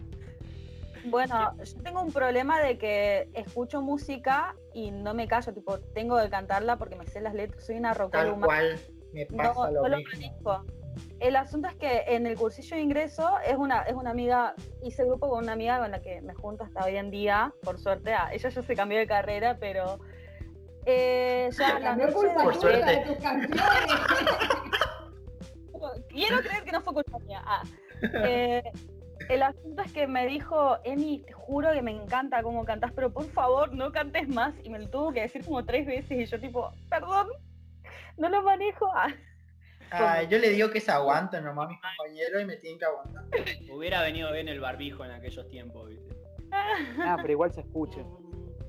[1.06, 6.20] Bueno, yo tengo un problema de que escucho música y no me callo, tipo, tengo
[6.20, 8.46] que cantarla porque me sé las letras, soy una rockera tal humana.
[8.48, 8.80] cual
[9.14, 10.12] me No, pasa lo no lo mismo.
[10.14, 10.66] manejo.
[11.20, 15.04] El asunto es que en el cursillo de ingreso es una, es una amiga, hice
[15.06, 18.14] grupo con una amiga con la que me junto hasta hoy en día, por suerte.
[18.14, 20.00] ah, ella ya se cambió de carrera, pero
[20.86, 22.86] eh, ya la noche Por suerte.
[22.86, 23.18] de tus.
[26.10, 27.42] Quiero creer que no fue culpa mía.
[27.46, 27.64] Ah.
[28.24, 28.64] Eh,
[29.30, 33.12] el asunto es que me dijo, Emi, te juro que me encanta cómo cantas, pero
[33.12, 34.54] por favor no cantes más.
[34.64, 37.28] Y me lo tuvo que decir como tres veces y yo tipo, perdón,
[38.18, 38.88] no lo manejo.
[38.94, 39.08] Ah.
[39.92, 43.24] Ah, yo le digo que se aguanten nomás mis compañeros y me tienen que aguantar.
[43.72, 46.16] Hubiera venido bien el barbijo en aquellos tiempos, ¿viste?
[46.52, 48.04] Ah, pero igual se escucha.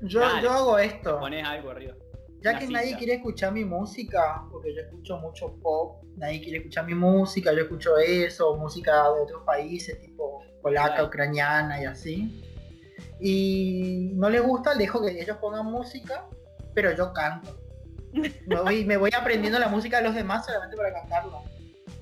[0.02, 0.42] Yo, Dale.
[0.42, 1.18] yo hago esto.
[1.18, 1.94] Pones algo arriba.
[2.40, 6.58] Ya Una que nadie quiere escuchar mi música, porque yo escucho mucho pop, nadie quiere
[6.58, 11.06] escuchar mi música, yo escucho eso, música de otros países, tipo polaca, Claro.
[11.06, 12.42] ucraniana y así.
[13.20, 16.26] Y no les gusta, dejo que ellos pongan música,
[16.74, 17.56] pero yo canto.
[18.46, 21.38] Me voy, me voy aprendiendo la música de los demás solamente para cantarla.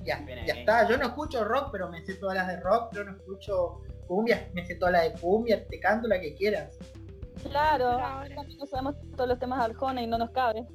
[0.03, 0.87] Ya, Bien ya está.
[0.87, 4.47] Yo no escucho rock, pero me sé todas las de rock, yo no escucho cumbia,
[4.53, 6.77] me sé todas las de cumbia, te canto la que quieras.
[7.43, 7.99] Claro,
[8.57, 10.65] no sabemos todos los temas de Arjona y no nos cabe.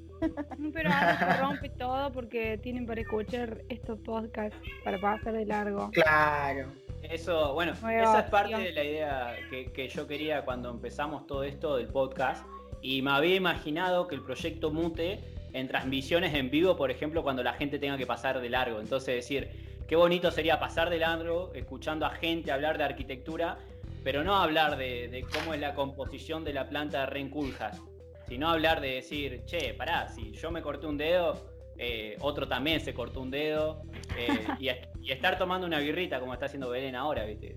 [0.74, 5.90] Pero ahora se rompe todo porque tienen para escuchar estos podcasts para pasar de largo.
[5.90, 6.72] Claro.
[7.02, 11.44] Eso, bueno, esa es parte de la idea que, que yo quería cuando empezamos todo
[11.44, 12.44] esto del podcast.
[12.82, 15.20] Y me había imaginado que el proyecto mute
[15.52, 18.80] en transmisiones en vivo, por ejemplo, cuando la gente tenga que pasar de largo.
[18.80, 19.50] Entonces decir,
[19.88, 23.58] qué bonito sería pasar de largo escuchando a gente hablar de arquitectura,
[24.04, 27.80] pero no hablar de, de cómo es la composición de la planta de Renculjas,
[28.28, 32.80] sino hablar de decir, che, pará, si yo me corté un dedo, eh, otro también
[32.80, 33.82] se cortó un dedo,
[34.16, 34.68] eh, y,
[35.02, 37.56] y estar tomando una birrita como está haciendo Belén ahora, ¿viste?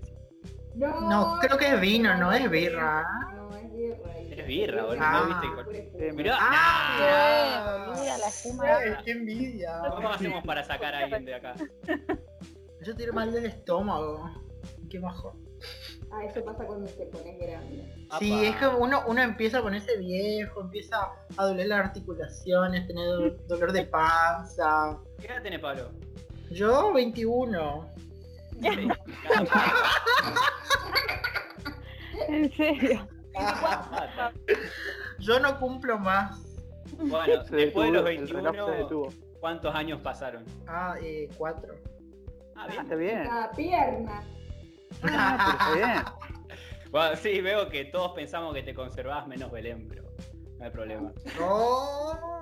[0.74, 3.06] No, No, creo que es vino, no es birra.
[3.74, 4.12] Es birra.
[4.36, 5.12] Es birra, boludo, Ah.
[5.12, 5.26] ¿no
[5.64, 6.08] viste?
[6.08, 8.64] Eh, Mirá, Ah, boluda, la espuma.
[9.04, 9.80] Qué envidia.
[9.94, 11.54] ¿cómo hacemos para sacar a alguien de acá?
[12.82, 14.30] Yo tiro mal del estómago.
[14.90, 15.34] Qué mejor.
[16.12, 17.82] Ah, eso pasa cuando te pones grande.
[18.20, 18.42] Sí, Apa.
[18.46, 20.96] es que uno, uno empieza a ponerse viejo, empieza
[21.36, 24.98] a doler las articulaciones, tener do- dolor de panza.
[25.20, 25.90] ¿Qué edad tenés, Pablo?
[26.50, 27.88] Yo, 21.
[32.28, 33.08] En serio.
[35.18, 36.40] Yo no cumplo más.
[36.98, 39.12] Bueno, Se después de los detuvo, el reloj se 21, detuvo.
[39.40, 40.44] ¿cuántos años pasaron?
[40.66, 41.74] Ah, eh, 4.
[42.56, 42.82] Ah, Ah, bien.
[42.82, 43.24] está bien.
[43.24, 44.22] La pierna.
[45.02, 46.04] Ah, pero está bien.
[46.90, 50.04] Bueno, sí, veo que todos pensamos que te conservás menos Belén, pero
[50.58, 51.10] no hay problema.
[51.36, 52.38] No,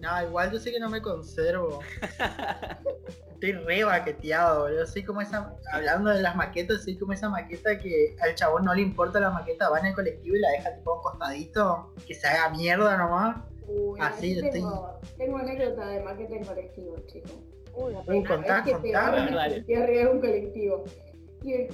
[0.00, 1.80] no, igual yo sé que no me conservo.
[3.34, 7.78] Estoy re baqueteado, yo soy como esa, hablando de las maquetas, soy como esa maqueta
[7.78, 10.74] que al chabón no le importa la maqueta, va en el colectivo y la deja
[10.74, 13.38] tipo a un costadito, que se haga mierda nomás.
[13.66, 17.32] Uy, Así yo tengo, tengo anécdota de maqueta en colectivo, chicos.
[17.74, 19.64] Uy, La primera contá, vez que te contá.
[19.66, 20.84] te arriba un colectivo.
[21.42, 21.68] Y el,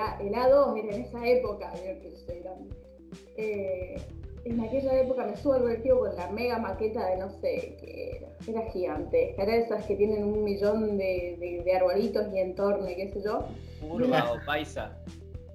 [0.00, 2.74] A, el A2 era en esa época, mira que soy grande.
[3.36, 4.02] Eh,
[4.44, 8.16] en aquella época me subo al colectivo con la mega maqueta de no sé qué
[8.16, 8.28] era.
[8.46, 9.34] Era gigante.
[9.40, 13.08] Era de esas que tienen un millón de, de, de arbolitos y entorno y qué
[13.08, 13.46] sé yo.
[13.80, 14.96] Curva o paisa.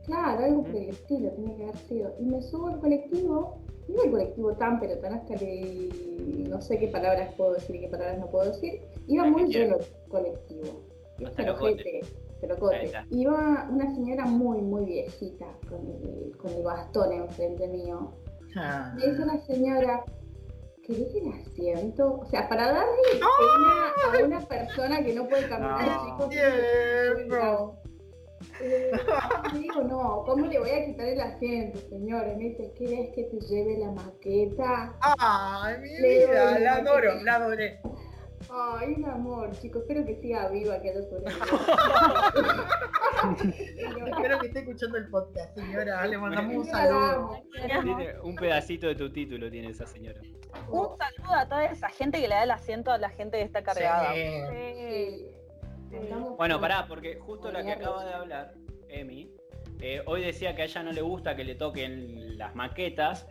[0.06, 2.16] Claro, algo por el estilo tenía que haber sido.
[2.20, 3.58] Y me subo al colectivo,
[3.90, 5.90] no el colectivo tan, pero tan hasta que
[6.50, 8.82] no sé qué palabras puedo decir y qué palabras no puedo decir.
[9.08, 10.82] Iba muy lleno el colectivo.
[11.26, 11.60] Hasta los.
[13.10, 18.14] Iba una señora muy, muy viejita con el, con el bastón enfrente mío.
[18.60, 20.03] Ah, Me dice la señora,
[20.86, 22.20] ¿querés el asiento?
[22.22, 26.05] O sea, para darle pena a una persona que no puede caminar, No.
[26.05, 26.30] chicos.
[26.30, 27.78] Tierno.
[28.62, 28.91] Eh,
[29.53, 32.32] digo, no, ¿cómo le voy a quitar el asiento, señora?
[32.34, 34.95] Y me dice, ¿querés que te lleve la maqueta?
[35.01, 37.80] Ay, mi vida, la la adoro, la adoré.
[38.50, 41.48] Ay, un amor, chicos, espero que siga viva que haya sobrevivido.
[44.08, 46.06] Espero que esté escuchando el podcast, señora.
[46.06, 47.41] Le mandamos un saludo.
[47.52, 50.22] Tiene un pedacito de tu título, tiene esa señora.
[50.70, 53.43] Un saludo a toda esa gente que le da el asiento a la gente que
[53.43, 54.14] está cargada.
[54.14, 55.26] Sí.
[56.38, 58.54] Bueno, pará, porque justo la que acaba de hablar,
[58.89, 59.32] Emi,
[59.80, 63.28] eh, hoy decía que a ella no le gusta que le toquen las maquetas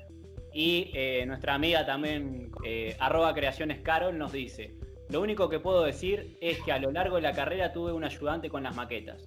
[0.53, 4.75] y eh, nuestra amiga también, eh, arroba creaciones Carol, nos dice,
[5.09, 8.05] Lo único que puedo decir es que a lo largo de la carrera tuve un
[8.05, 9.23] ayudante con las maquetas.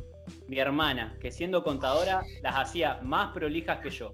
[0.48, 4.14] Mi hermana, que siendo contadora, las hacía más prolijas que yo.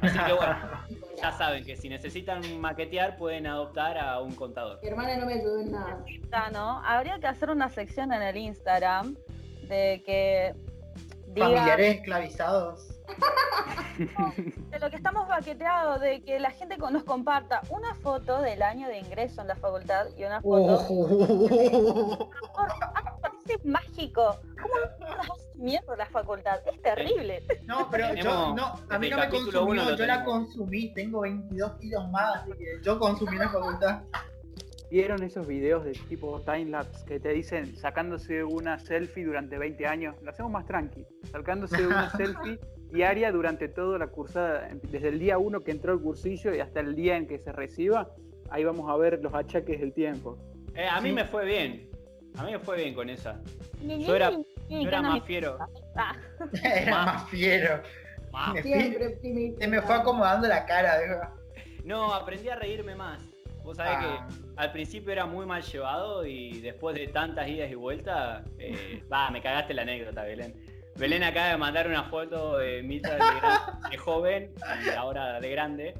[0.00, 0.56] Así que bueno,
[1.22, 4.80] ya saben que si necesitan maquetear pueden adoptar a un contador.
[4.82, 6.04] Mi hermana no me ayudó en nada.
[6.52, 6.82] ¿no?
[6.84, 9.16] Habría que hacer una sección en el Instagram
[9.68, 10.54] de que
[11.28, 12.91] diga Familiares esclavizados.
[14.70, 18.88] de lo que estamos baqueteados, de que la gente nos comparta una foto del año
[18.88, 20.86] de ingreso en la facultad y una foto.
[20.88, 22.30] Oh.
[23.20, 24.38] Parece mágico.
[24.60, 26.60] ¿Cómo no mierda la facultad?
[26.72, 27.42] Es terrible.
[27.64, 32.10] No, pero yo, no, a mí no me consumió, yo la consumí, tengo 22 kilos
[32.10, 34.02] más, así que yo consumí la facultad.
[34.90, 40.16] ¿Vieron esos videos de tipo timelapse que te dicen sacándose una selfie durante 20 años?
[40.20, 41.06] Lo hacemos más tranqui.
[41.30, 42.60] Sacándose una selfie
[42.92, 46.80] diaria durante toda la cursada, desde el día 1 que entró el cursillo y hasta
[46.80, 48.10] el día en que se reciba.
[48.50, 50.38] Ahí vamos a ver los achaques del tiempo.
[50.74, 51.14] Eh, a mí Sí.
[51.14, 51.88] me fue bien.
[52.36, 53.40] A mí me fue bien con esa.
[53.82, 55.58] Yo era, yo era más fiero.
[55.96, 56.16] Ah,
[56.62, 57.28] Era Más.
[57.30, 57.82] fiero.
[58.32, 58.54] Más.
[58.54, 59.60] Me fui- Siempre optimista.
[59.60, 60.98] se me fue acomodando la cara.
[61.00, 61.20] digo.
[61.84, 63.22] No, aprendí a reírme más.
[63.64, 64.26] Vos sabés Ah.
[64.28, 69.02] que al principio era muy mal llevado y después de tantas idas y vueltas, eh,
[69.12, 70.54] va, me cagaste la anécdota, Belén.
[70.96, 74.54] Belén acaba de mandar una foto de Mita de, gran- de joven
[74.86, 75.94] y ahora de grande.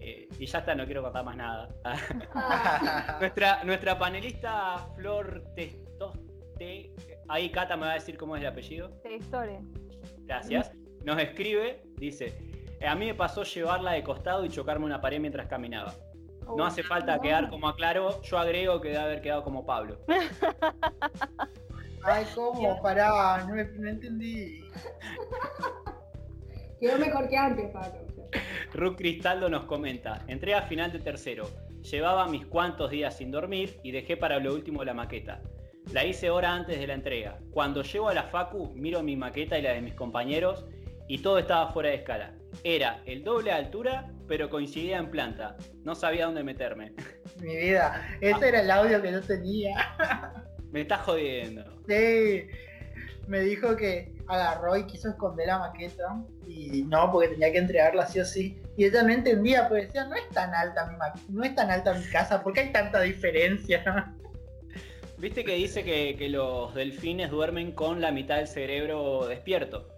[0.00, 1.68] eh, y ya está, no quiero contar más nada.
[1.84, 6.92] Ah, nuestra, nuestra panelista Flor Testoste,
[7.28, 8.88] ahí Cata me va a decir cómo es el apellido.
[9.02, 9.60] De historia.
[10.26, 10.72] Gracias.
[11.04, 12.34] Nos escribe, dice,
[12.80, 15.94] "Eh, a mí me pasó llevarla de costado y chocarme una pared mientras caminaba.
[16.56, 19.98] No hace falta quedar como aclaro, yo agrego que debe haber quedado como Pablo.
[22.04, 22.80] Ay, ¿cómo?
[22.82, 24.60] Pará, no, me- no entendí.
[26.80, 28.00] quedó mejor que antes, Pablo.
[28.72, 31.48] Ruth Cristaldo nos comenta, entré a final de tercero,
[31.82, 35.40] llevaba mis cuantos días sin dormir y dejé para lo último la maqueta.
[35.92, 37.38] La hice hora antes de la entrega.
[37.52, 40.64] Cuando llego a la Facu, miro mi maqueta y la de mis compañeros
[41.08, 42.34] y todo estaba fuera de escala.
[42.64, 45.56] Era el doble de altura, pero coincidía en planta.
[45.84, 46.94] No sabía dónde meterme.
[47.38, 49.94] Mi vida, ese era el audio que yo tenía.
[50.72, 51.73] Me estás jodiendo.
[51.86, 52.46] Sí,
[53.26, 56.02] me dijo que agarró y quiso esconder la maqueta
[56.46, 58.58] y no, porque tenía que entregarla sí o sí.
[58.76, 61.70] Y ella no entendía, porque decía, no es tan alta mi ma- no es tan
[61.70, 64.14] alta mi casa, ¿por qué hay tanta diferencia?
[65.18, 69.88] Viste que dice que, que los delfines duermen con la mitad del cerebro despierto.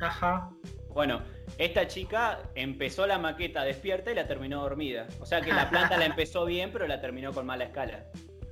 [0.00, 0.50] Ajá.
[0.92, 1.22] Bueno,
[1.58, 5.06] esta chica empezó la maqueta despierta y la terminó dormida.
[5.20, 8.04] O sea que la planta la empezó bien, pero la terminó con mala escala.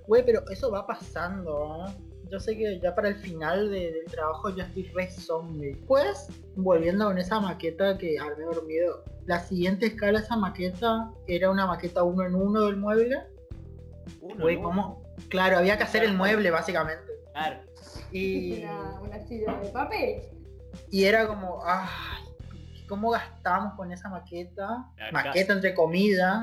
[0.06, 1.92] Güey, pero eso va pasando, ¿eh?
[2.34, 5.76] Yo sé que ya para el final de- del trabajo ya estoy re zombie.
[5.86, 6.26] Pues,
[6.56, 11.64] volviendo con esa maqueta que armé dormido, la siguiente escala de esa maqueta era una
[11.68, 13.18] maqueta uno en uno del mueble.
[14.20, 14.60] Uno, Güey.
[14.60, 15.04] ¿cómo?
[15.28, 17.04] Claro, había que hacer el mueble básicamente.
[17.34, 17.60] Claro.
[18.10, 20.22] Y, Una, una silla de papel.
[20.90, 21.86] y era como, ay,
[22.88, 24.86] ¿cómo gastamos con esa maqueta?
[24.98, 26.42] La Maqueta entre comillas.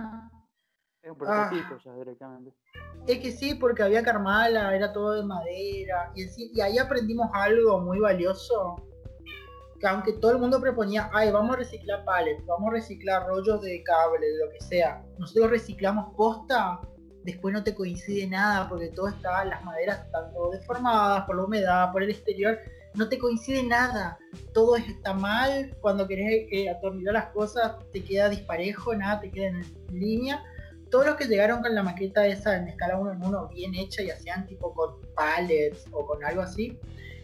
[1.04, 2.54] Es un prototipo ya directamente.
[3.08, 6.12] Es que sí, porque había que armarla, era todo de madera.
[6.16, 8.76] Y, enci- y ahí aprendimos algo muy valioso.
[9.80, 13.62] Que aunque todo el mundo proponía, ay, vamos a reciclar pallets, vamos a reciclar rollos
[13.62, 15.04] de cable, de lo que sea.
[15.18, 16.80] Nosotros reciclamos posta,
[17.24, 21.46] después no te coincide nada, porque todo está, las maderas están todo deformadas por la
[21.46, 22.60] humedad, por el exterior.
[22.94, 24.20] No te coincide nada.
[24.54, 25.76] Todo está mal.
[25.82, 30.44] Cuando querés eh, atornillar las cosas, te queda disparejo, nada te queda en línea
[30.92, 34.04] todos los que llegaron con la maqueta esa en escala 1 en 1 bien hecha
[34.04, 36.78] y hacían tipo con pallets o con algo así,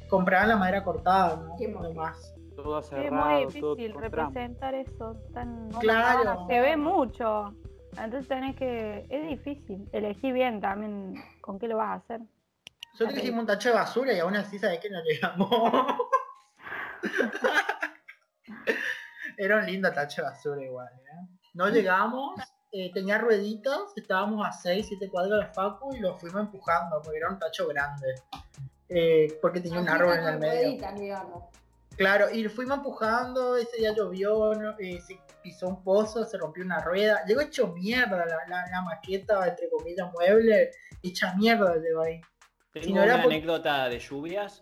[0.09, 1.55] compraban la madera cortada, ¿no?
[1.57, 2.34] Qué más.
[2.55, 5.70] Todo Es muy cerrado, todo difícil representar eso tan...
[5.80, 6.47] Claro.
[6.47, 7.53] Se ve mucho.
[7.91, 9.05] Entonces tenés que...
[9.09, 9.88] Es difícil.
[9.91, 12.22] Elegí bien también con qué lo vas a hacer.
[12.93, 15.49] Nosotros hicimos un tacho de basura y aún así sabés que no llegamos.
[19.38, 21.28] Era un lindo tacho de basura igual, ¿eh?
[21.53, 22.41] No llegamos,
[22.80, 27.01] eh, tenía rueditas, estábamos a 6, 7 cuadros de la facu y lo fuimos empujando
[27.03, 28.15] porque era un tacho grande.
[28.89, 30.61] Eh, porque tenía un árbol en el medio.
[30.63, 31.43] rueditas, digamos.
[31.97, 34.75] Claro, y fuimos empujando, ese día llovió, ¿no?
[34.78, 38.82] Eh, se pisó un pozo, se rompió una rueda, llegó hecho mierda la, la- la
[38.84, 40.69] maqueta, entre comillas, mueble,
[41.01, 42.21] hecha mierda llegó ahí.
[42.71, 44.61] Tengo Si no era una por- anécdota de lluvias,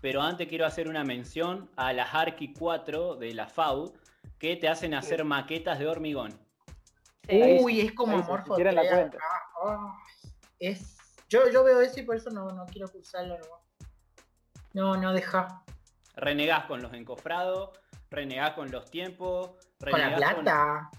[0.00, 3.92] pero antes quiero hacer una mención a las Arqui 4 de la FAU
[4.38, 6.38] que te hacen hacer maquetas de hormigón.
[7.28, 9.18] Uy, es como ahí amor si la cuenta.
[9.64, 9.96] Ah,
[10.58, 10.96] es...
[11.28, 13.60] Yo, yo veo eso y por eso no, no quiero cursarlo nomás.
[14.74, 15.62] No, no, deja.
[16.14, 17.70] Renegás con los encofrados,
[18.10, 19.48] renegás con los tiempos,
[19.80, 20.90] Con la renegás plata.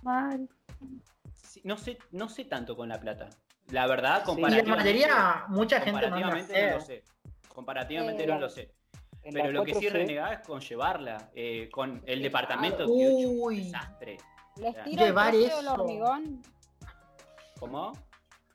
[1.33, 3.29] Sí, No sé, no sé tanto con la plata.
[3.69, 7.03] La verdad, Y la comparativamente, mayoría, mucha gente no lo comparativamente no sé.
[7.47, 8.73] Comparativamente Eh, no lo sé.
[9.23, 11.29] Pero la lo que sí 4C, renegaba es con llevarla.
[11.33, 13.63] eh, con el departamento Uy.
[13.65, 14.17] desastre.
[14.59, 15.73] Les tiro el Llevar precio del eso.
[15.73, 16.41] hormigón.
[17.59, 17.91] ¿Cómo?
[17.93, 18.01] Les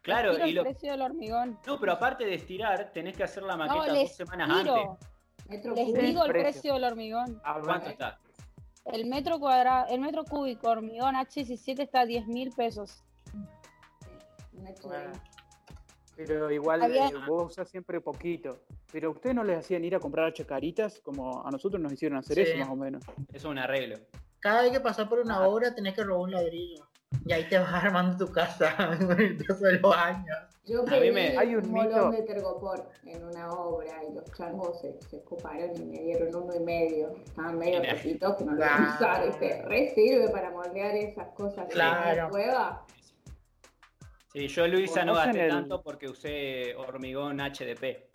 [0.03, 0.62] Claro, tiro y el lo...
[0.62, 1.59] precio del hormigón.
[1.66, 4.90] No, pero aparte de estirar, tenés que hacer la No, maqueta les dos semanas tiro.
[4.90, 5.09] antes.
[5.48, 6.53] Metro Les digo el precio.
[6.53, 7.40] precio del hormigón.
[7.64, 8.18] ¿Cuánto está?
[8.86, 13.05] El metro cuadrado, el metro cúbico hormigón H17 está a 10 mil pesos.
[14.53, 15.12] Bueno,
[16.16, 18.61] Pero igual Había- eh, vos usás siempre poquito.
[18.92, 22.36] Pero ustedes no les hacían ir a comprar chacaritas como a nosotros nos hicieron hacer
[22.36, 22.42] Sí.
[22.53, 23.03] eso más o menos.
[23.28, 23.96] Eso es un arreglo.
[24.43, 25.22] Cada vez que pasas por Ah.
[25.22, 26.86] una obra tenés que robar un ladrillo.
[27.24, 30.36] Y ahí te vas armando tu casa con el paso de los años.
[30.64, 34.01] Yo A mí pedí me- Hay un un mito- molón de tergopor en una obra
[34.09, 37.16] y los changos se, se ocuparon y me dieron uno y medio.
[37.24, 39.26] Estaban medio rotitos que no lo iban a usar.
[39.26, 39.62] ¿viste?
[39.62, 42.24] Re sirve para moldear esas cosas Claro.
[42.26, 42.86] de cueva.
[44.32, 48.09] Sí, yo Luisa no ¿Conocen gasté el- tanto porque usé hormigón HDP.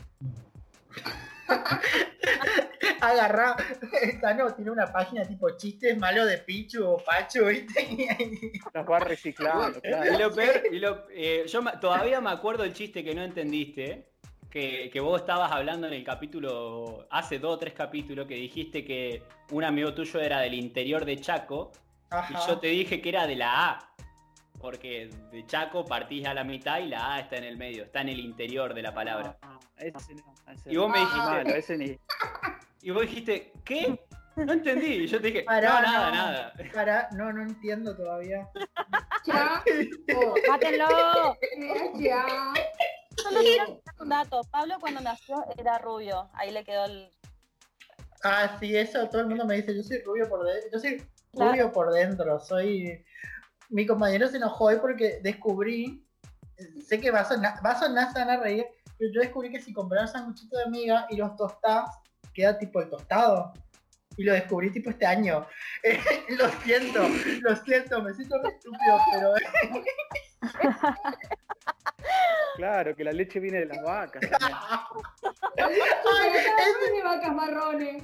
[3.01, 3.55] Agarrá,
[4.01, 8.61] esta no, tiene una página tipo chistes malos de Pichu o Pachu, ¿viste?
[8.73, 10.19] Los va reciclando, Y claro.
[10.19, 14.09] lo peor, y lo- eh, yo todavía me acuerdo el chiste que no entendiste,
[14.49, 18.83] que, que vos estabas hablando en el capítulo, hace dos o tres capítulos, que dijiste
[18.85, 21.71] que un amigo tuyo era del interior de Chaco,
[22.29, 23.93] y yo te dije que era de la A,
[24.59, 28.01] porque de Chaco partís a la mitad y la A está en el medio, está
[28.01, 29.37] en el interior de la palabra.
[29.41, 30.93] Ah, ese no, ese Y vos no.
[30.93, 31.99] me dijiste- Malo, ese ni.
[32.87, 33.99] Y vos dijiste, ¿qué?
[34.37, 36.15] No entendí, y yo te dije, Pará, no, nada, no.
[36.15, 36.53] nada.
[36.73, 38.47] Pará, no, no entiendo todavía.
[39.25, 39.61] Ya.
[40.15, 41.35] Oh, ¡Mátenlo!
[41.95, 42.25] ya.
[43.17, 44.39] Solo quiero un dato.
[44.49, 46.29] Pablo cuando nació era rubio.
[46.33, 47.09] Ahí le quedó el.
[48.23, 51.05] Ah, sí, eso todo el mundo me dice, yo soy rubio por dentro, yo soy
[51.33, 51.51] Claro.
[51.51, 53.03] rubio por dentro, soy...
[53.67, 56.07] Mi compañero se enojó hoy porque descubrí,
[56.85, 58.65] sé que va a sonar, va a sonar, se van a reír,
[58.97, 61.89] pero yo descubrí que si compras sanguchito de miga y los tostás,
[62.37, 63.51] queda tipo el tostado.
[64.15, 65.45] Y lo descubrí tipo este año.
[66.29, 67.07] lo siento,
[67.41, 69.33] lo siento, me siento re estúpido, pero
[72.55, 74.23] Claro, que la leche viene de las vacas.
[75.57, 78.03] Ay, Ay, de vacas marrones.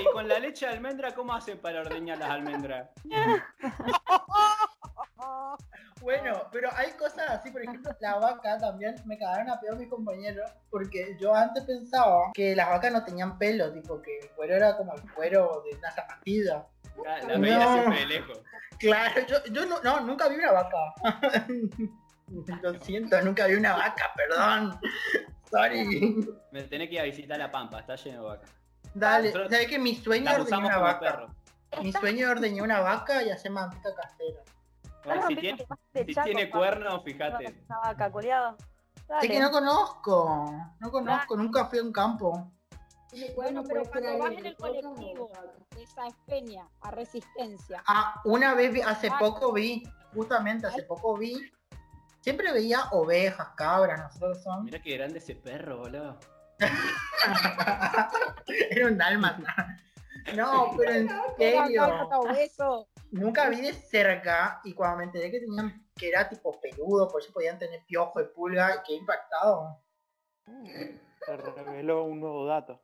[0.00, 2.90] Y con la leche de almendra, ¿cómo hacen para ordeñar las almendras?
[6.00, 9.90] Bueno, pero hay cosas así, por ejemplo, la vaca también me cagaron a peor mis
[9.90, 14.56] compañeros, porque yo antes pensaba que las vacas no tenían pelo, tipo que el cuero
[14.56, 16.64] era como el cuero de una zapatilla.
[17.04, 17.72] La, la veía No.
[17.74, 18.40] siempre de lejos.
[18.78, 20.78] Claro, yo, yo no, no, nunca vi una vaca.
[22.62, 24.80] Lo siento, nunca vi una vaca, perdón.
[25.50, 26.16] Sorry.
[26.52, 28.50] Me tenés que ir a visitar la Pampa, está lleno de vacas.
[28.94, 31.00] Dale, Nosotros ¿sabes que mi sueño usamos una vaca?
[31.00, 31.82] perro.
[31.82, 34.40] Mi sueño es ordeñar una vaca y hacer manteca casera.
[35.28, 35.66] Si tiene,
[36.06, 36.66] si Chaco, tiene Pablo.
[36.66, 37.64] cuernos, fíjate.
[37.68, 38.10] Vaca.
[39.22, 42.52] Es que no conozco, no conozco, nunca fui a un campo.
[43.08, 45.30] Tiene Bueno, cuernos, pero cuando vas en el colectivo,
[45.76, 47.82] de San Peña a Resistencia.
[47.88, 49.16] Ah, una vez, vi- hace Ah.
[49.18, 49.82] poco vi,
[50.14, 51.50] justamente hace poco vi,
[52.20, 54.64] siempre veía ovejas, cabras, nosotros son.
[54.64, 56.18] Mirá qué grande ese perro, boludo.
[58.70, 59.76] Era un dálmata.
[60.36, 62.08] No, pero en serio.
[63.12, 67.20] Nunca vi de cerca y cuando me enteré que tenían, que era tipo peludo, por
[67.22, 69.78] eso podían tener piojo y pulga, qué impactado.
[71.26, 72.80] Se reveló un nuevo dato.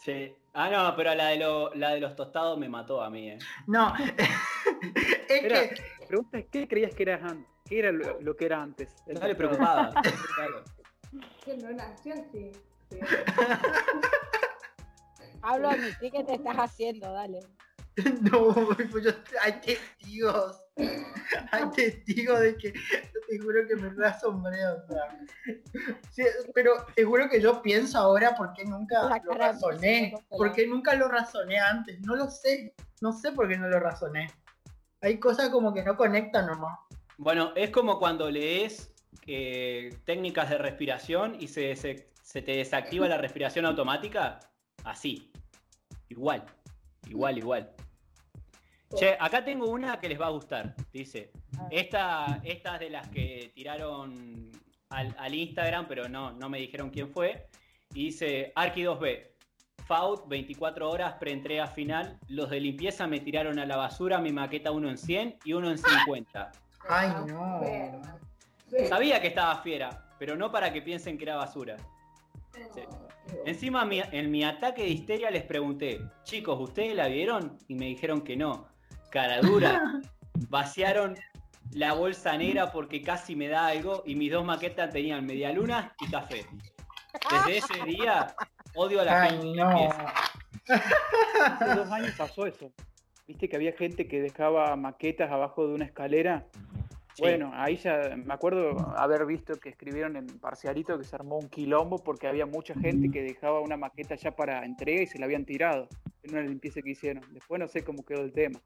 [0.00, 0.34] Sí.
[0.52, 3.38] Ah, no, pero la de, lo- la de los tostados me mató a mí, eh.
[3.66, 3.92] No,
[5.28, 7.48] es Era- que La pregunta es, ¿qué creías que eras antes?
[7.64, 8.94] ¿Qué era lo, lo que era antes?
[9.06, 9.94] No preocupaba.
[10.36, 10.62] claro.
[11.44, 12.52] Que no nació así.
[12.90, 12.98] Sí.
[15.42, 17.12] Hablo a mí, ¿qué te estás haciendo?
[17.12, 17.40] Dale.
[18.22, 18.52] No,
[18.90, 20.60] pues yo, hay testigos.
[21.52, 25.18] Hay testigos de que yo te juro que me asombré, o sea.
[26.10, 26.24] Sí,
[26.54, 30.12] pero te juro que yo pienso ahora por qué nunca La lo razoné.
[30.28, 32.00] ¿Por qué nunca lo razoné antes?
[32.00, 32.74] No lo sé.
[33.00, 34.26] No sé por qué no lo razoné.
[35.00, 36.78] Hay cosas como que no conectan nomás.
[37.18, 38.92] Bueno, es como cuando lees
[39.26, 44.40] eh, técnicas de respiración y se, se- se te desactiva la respiración automática.
[44.82, 45.30] Así.
[46.08, 46.44] Igual.
[47.08, 47.74] Igual, igual.
[48.96, 50.74] Che, acá tengo una que les va a gustar.
[50.92, 51.32] Dice,
[51.70, 54.50] esta, esta es de las que tiraron
[54.90, 57.48] al, al Instagram, pero no, no me dijeron quién fue.
[57.92, 59.26] Y dice, Arki 2B,
[59.86, 62.18] FAUT, 24 horas, preentrega final.
[62.28, 65.70] Los de limpieza me tiraron a la basura mi maqueta uno en 100 y uno
[65.70, 66.52] en 50.
[66.88, 67.60] Ay, no.
[68.88, 71.76] Sabía que estaba fiera, pero no para que piensen que era basura.
[72.52, 72.82] Sí.
[73.46, 77.58] Encima mi- en mi ataque de histeria les pregunté, chicos, ¿ustedes la vieron?
[77.68, 78.68] Y me dijeron que no.
[79.14, 80.00] Cara dura.
[80.48, 81.14] Vaciaron
[81.70, 85.94] la bolsa negra porque casi me da algo y mis dos maquetas tenían media luna
[86.00, 86.44] y café.
[87.30, 88.34] Desde ese día
[88.74, 89.54] odio a la Ay, gente.
[89.54, 89.88] no.
[91.44, 92.72] Hace dos años pasó eso.
[93.28, 96.48] Viste que había gente que dejaba maquetas abajo de una escalera.
[97.14, 97.22] Sí.
[97.22, 101.48] Bueno, ahí ya me acuerdo haber visto que escribieron en Parcialito que se armó un
[101.48, 105.26] quilombo porque había mucha gente que dejaba una maqueta ya para entrega y se la
[105.26, 105.88] habían tirado
[106.24, 107.22] en una limpieza que hicieron.
[107.32, 108.60] Después no sé cómo quedó el tema.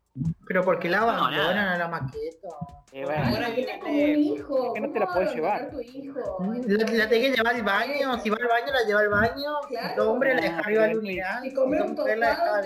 [0.46, 1.74] Pero ¿por qué la No, abandonan nada.
[1.74, 2.48] a la maqueta?
[2.92, 3.56] Eh, La bueno, Ahora como
[3.92, 4.66] viene- un hijo.
[4.68, 5.70] es que no ¿cómo te la puedes llevar.
[5.70, 6.38] tu hijo?
[6.66, 9.60] La, la tenés que llevar al baño, si va al baño la lleva al baño,
[9.68, 10.10] Claro.
[10.12, 12.16] hombre la deja arriba del urinal, Si comes es un la tostado, te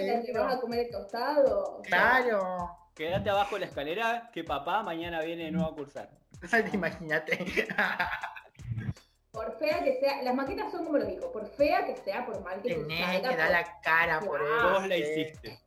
[0.07, 0.32] la adentro.
[0.32, 1.80] llevas a comer el tostado.
[1.84, 2.76] Claro.
[2.95, 6.11] Quédate abajo de la escalera que papá mañana viene de nuevo a cursar.
[6.74, 7.38] Imagínate.
[9.32, 12.42] Por fea que sea, las maquetas son como los hijos, por fea que sea, por
[12.44, 14.70] mal que te Tenés salga, que dar por- la cara por eso.
[14.74, 15.58] Vos la hiciste.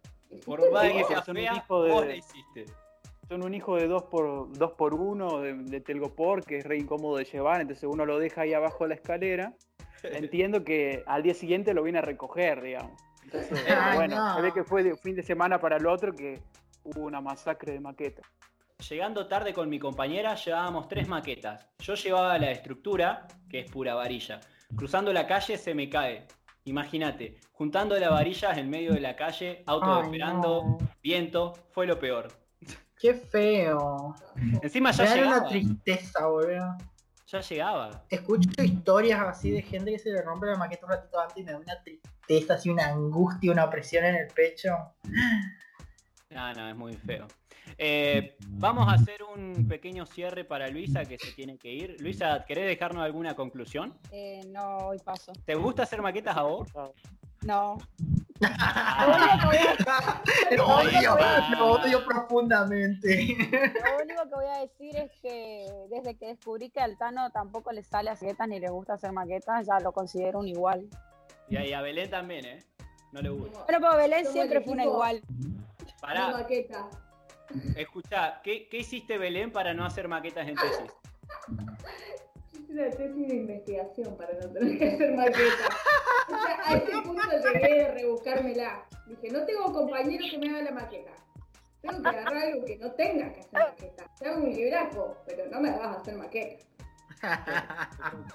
[0.46, 0.82] Por vos.
[0.84, 2.66] que sea Son un hijo de- vos la hiciste.
[3.28, 6.78] son un hijo de 2 por, dos por 1 de, de Telgopor que es re
[6.78, 9.54] incómodo de llevar, entonces uno lo deja ahí abajo de la escalera.
[10.04, 13.02] Entiendo que al día siguiente lo viene a recoger, digamos.
[13.24, 14.36] Entonces, Ay, bueno, no.
[14.36, 16.40] se ve que fue de fin de semana para el otro que
[16.84, 18.22] hubo una masacre de maqueta.
[18.80, 21.66] Llegando tarde con mi compañera llevábamos tres maquetas.
[21.80, 24.42] Yo llevaba la estructura, que es pura varilla.
[24.76, 26.28] Cruzando la calle se me cae.
[26.66, 30.78] Imagínate, juntando las varillas en medio de la calle, auto Ay, esperando, no.
[31.02, 32.28] viento, fue lo peor.
[33.00, 34.16] Qué feo.
[34.62, 35.48] Encima Me ya una llegaba.
[35.48, 36.78] tristeza, boludo.
[37.28, 38.04] Ya llegaba.
[38.10, 41.44] Escucho historias así de gente que se le rompe la maqueta un ratito antes y
[41.44, 44.76] me da una tristeza, así una angustia, una presión en el pecho.
[46.30, 47.28] No, no, es muy feo.
[47.78, 51.98] Eh, vamos a hacer un pequeño cierre para Luisa que se tiene que ir.
[52.00, 53.98] Luisa, ¿querés dejarnos alguna conclusión?
[54.12, 55.34] Eh, no, hoy paso.
[55.46, 56.70] ¿Te gusta hacer maquetas a vos?
[57.42, 57.78] No.
[60.52, 61.18] Lo odio,
[61.58, 63.08] lo odio profundamente.
[63.38, 67.72] Lo único que voy a decir es que desde que descubrí que al Tano tampoco
[67.72, 70.86] le sale hacer maquetas ni le gusta hacer maquetas, ya lo considero un igual.
[71.48, 72.60] Y a, y a Belén también, ¿eh?
[73.14, 73.66] No le gusta.
[73.68, 75.22] Pero para Belén siempre fue una igual.
[75.30, 76.90] Una Pará, maqueta.
[77.76, 80.92] Escuchá, ¿qué, qué hiciste Belén para no hacer maquetas en tesis?
[82.54, 85.70] Hice una tesis de investigación para no tener que hacer maqueta.
[86.28, 87.22] O sea, a este punto
[87.54, 88.86] llegué de rebuscármela.
[89.08, 91.12] Dije, no tengo compañeros que me hagan la maqueta.
[91.82, 94.12] Tengo que agarrar algo que no tenga que hacer maqueta.
[94.20, 96.66] Te hago un libraco, pero no me hagas hacer maqueta.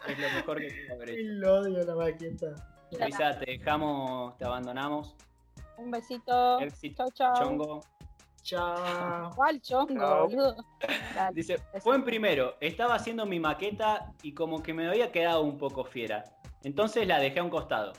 [0.09, 1.21] Es lo mejor que puedo haber hecho.
[1.25, 2.47] Lo odio la maqueta.
[2.93, 5.15] Luisa, te dejamos, te abandonamos.
[5.77, 6.61] Un besito.
[6.61, 7.45] Éxito, Chau, chau.
[7.45, 7.81] chongo.
[8.43, 9.31] Chao.
[9.35, 10.57] ¿Cuál chongo, boludo?
[11.15, 11.35] Dale.
[11.35, 15.59] Dice, fue en primero, estaba haciendo mi maqueta y como que me había quedado un
[15.59, 16.25] poco fiera.
[16.63, 17.93] Entonces la dejé a un costado.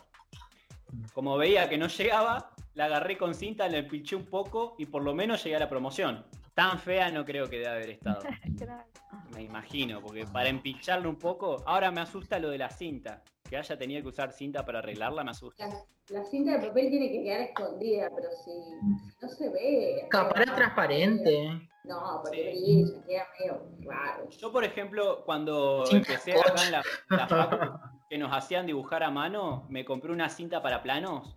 [1.13, 5.03] Como veía que no llegaba, la agarré con cinta, le pinché un poco y por
[5.03, 6.25] lo menos llegué a la promoción.
[6.53, 8.21] Tan fea no creo que debe haber estado.
[9.33, 13.23] Me imagino, porque para empincharlo un poco, ahora me asusta lo de la cinta.
[13.51, 15.67] Que haya tenido que usar cinta para arreglarla me asusta.
[15.67, 15.75] La,
[16.21, 20.07] la cinta de papel tiene que quedar escondida, pero si, si no se ve.
[20.09, 21.61] Capaz es transparente.
[21.83, 22.83] No, porque Sí.
[22.85, 24.29] brilla, queda medio raro.
[24.29, 27.77] Yo, por ejemplo, cuando Cinta empecé acá en la, la facu,
[28.09, 31.35] que nos hacían dibujar a mano, me compré una cinta para planos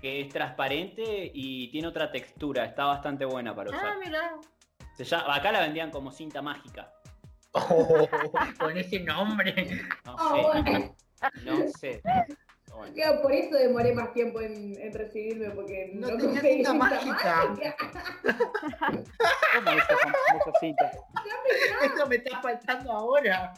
[0.00, 2.64] que es transparente y tiene otra textura.
[2.64, 3.86] Está bastante buena para usar.
[3.86, 4.34] Ah, mira.
[4.96, 6.92] Se llama- acá la vendían como cinta mágica.
[7.54, 8.08] Oh,
[8.58, 9.54] con ese nombre.
[10.06, 10.96] No Ah, sé, bueno.
[11.44, 12.02] No sé.
[12.74, 12.94] Bueno.
[12.94, 17.44] Claro, por eso demoré más tiempo en, en recibirme, porque No no, tenía mágica.
[17.46, 17.76] mágica.
[19.54, 20.90] ¿Cómo esa famosa cinta?
[21.94, 23.52] Eso me está faltando ahora.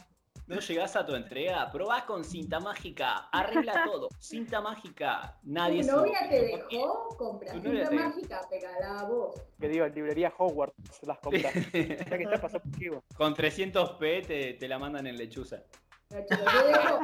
[0.47, 4.09] No llegás a tu entrega, probás con cinta mágica, arregla todo.
[4.19, 9.33] Cinta mágica, nadie Tu se- novia te dejó, compra cinta te- mágica, pegala a vos.
[9.59, 11.51] Que digo, en librería Hogwarts las compras.
[11.73, 15.63] Ya que está pasando por Con 300p te, te la mandan en lechuza.
[16.11, 16.99] Yo dejo,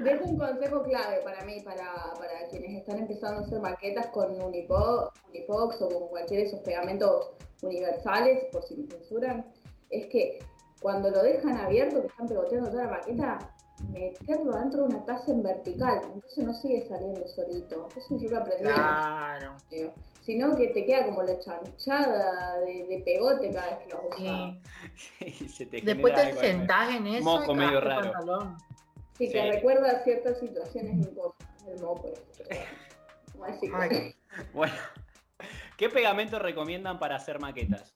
[0.00, 4.34] dejo un consejo clave para mí, para, para quienes están empezando a hacer maquetas con
[4.40, 7.30] Unipo- Unipox o con cualquiera de esos pegamentos
[7.62, 9.46] universales, por si me censuran,
[9.90, 10.40] es que
[10.82, 13.38] cuando lo dejan abierto, que están pegoteando toda la maqueta,
[13.90, 17.88] meterlo adentro de una taza en vertical, entonces no sigue saliendo solito.
[17.96, 18.64] Eso yo lo aprendí.
[18.64, 19.56] Claro.
[19.68, 19.92] creo.
[20.24, 24.56] Sino que te queda como la chanchada de, de pegote cada vez que lo usas.
[24.94, 25.48] Sí.
[25.48, 28.12] Se te Después te sentás en eso moco y medio el raro.
[28.12, 28.56] pantalón.
[29.18, 29.50] Sí, que Sí.
[29.50, 32.08] recuerda ciertas situaciones incómodas del moco.
[32.08, 34.14] ese, pero bueno.
[34.54, 34.74] Bueno,
[35.76, 37.92] ¿qué pegamento recomiendan para hacer maquetas?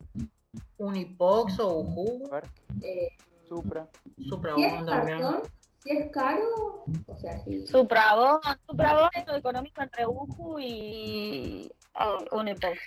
[0.79, 2.45] Unipox o Uhu, A ver,
[2.83, 3.09] eh,
[3.49, 3.89] Supra.
[4.29, 5.21] Supra si es Bond también.
[5.21, 5.43] cartón,
[5.83, 12.19] si es caro, o sea, si Supravón, Supravón es lo económico entre Uju y ah,
[12.33, 12.79] Unipox.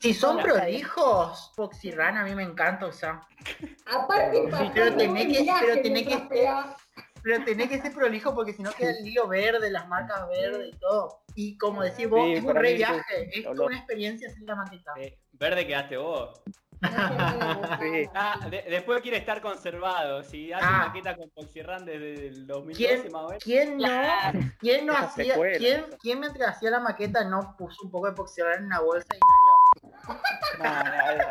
[0.00, 3.20] Si son Hola, prolijos, Poxirran a mí me encanta usar.
[3.86, 6.48] Aparte, pero tenés que- pero tenés que ser-.
[7.20, 10.72] Pero tenés que ser prolijo porque si no queda el hilo verde, las marcas verdes
[10.72, 11.24] y todo.
[11.34, 14.54] Y como decís vos, Sí, es un re viaje, es toda una experiencia hacer la
[14.54, 14.92] maqueta.
[14.96, 16.40] Eh, verde quedaste vos.
[16.80, 16.80] Sí.
[18.14, 20.22] Ah, de- después quiere estar conservado.
[20.22, 20.84] Si hace Ah.
[20.86, 23.42] maqueta con Poxirran desde el 2012 ¿Quién, más o menos.
[23.44, 23.88] quién no,
[24.58, 28.58] quién no hacía, quién, quién mientras hacía la maqueta no puso un poco de Poxirran
[28.60, 30.20] en una bolsa y inhaló?
[30.58, 30.70] No, no,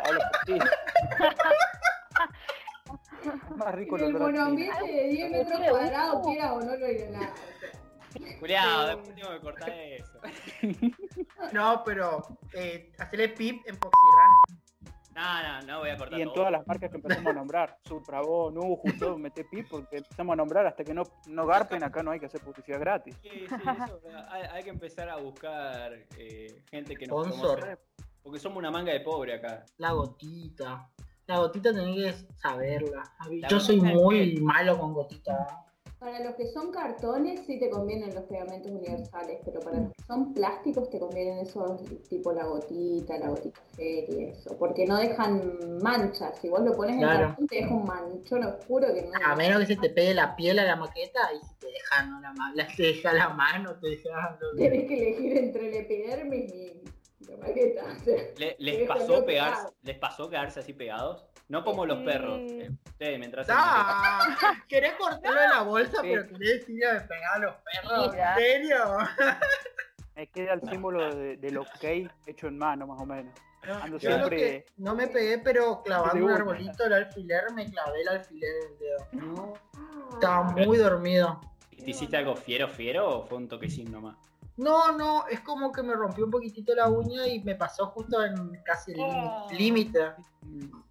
[0.06, 0.58] hablo por ti.
[3.56, 7.30] Más rico el monoambiente de 10 metros Pero, cuadrados, quiera o no lo inhalar.
[8.38, 10.18] Cuidado, después tengo que cortar eso.
[11.52, 12.22] No, pero
[12.54, 14.30] eh, hacerle pip en Poxirran.
[15.18, 16.34] No, no, no voy a cortar Y en todo.
[16.36, 20.36] todas las marcas que empezamos a nombrar, Supravo, Nuju, todo, mete pi porque empezamos a
[20.36, 23.16] nombrar hasta que no, no garpen, acá no hay que hacer publicidad gratis.
[23.22, 24.00] Sí, sí, eso,
[24.30, 27.80] hay, hay que empezar a buscar eh, gente que nos Sponsor.
[28.22, 29.64] Porque somos una manga de pobre acá.
[29.78, 30.88] La gotita.
[31.26, 33.02] La gotita tenés que saberla.
[33.28, 35.64] La Yo soy muy malo con gotita.
[35.98, 40.02] Para los que son cartones sí te convienen los pegamentos universales, pero para los que
[40.06, 44.96] son plásticos te convienen esos tipo la gotita, la gotita fairy y eso, porque no
[44.96, 46.38] dejan manchas.
[46.40, 47.26] Si vos lo pones en Claro.
[47.28, 49.10] cartón te deja un manchón oscuro que no.
[49.26, 52.06] A menos que se te pegue la piel a la maqueta y si te deja,
[52.06, 55.74] no, la, la- te deja la mano, te deja lo- Tenés que elegir entre el
[55.74, 56.82] epidermis y
[57.20, 57.84] la maqueta.
[58.36, 59.74] Le- ¿Les pasó pegarse, pegado.
[59.82, 61.24] les pasó quedarse así pegados?
[61.48, 62.40] No como los perros.
[62.42, 63.46] eh, ustedes mientras.
[63.50, 64.20] ¡Ah!
[64.68, 66.08] ¿Querés cortarlo de la bolsa, Sí.
[66.10, 68.14] pero querés decir de pegar a los perros?
[68.14, 68.78] ¿En serio?
[70.14, 71.84] Me queda el símbolo de, del ok
[72.26, 73.32] hecho en mano, más o menos.
[73.62, 77.70] Ando Yo lo siempre- que no me pegué, pero clavando un arbolito el alfiler, me
[77.70, 79.06] clavé el alfiler en el dedo.
[79.34, 79.54] No.
[80.12, 81.40] Estaba muy dormido.
[81.70, 84.16] ¿Te hiciste algo fiero, fiero o fue un toquecín nomás?
[84.58, 88.22] No, no, es como que me rompió un poquitito la uña y me pasó justo
[88.24, 89.46] en casi el Oh.
[89.50, 90.12] límite.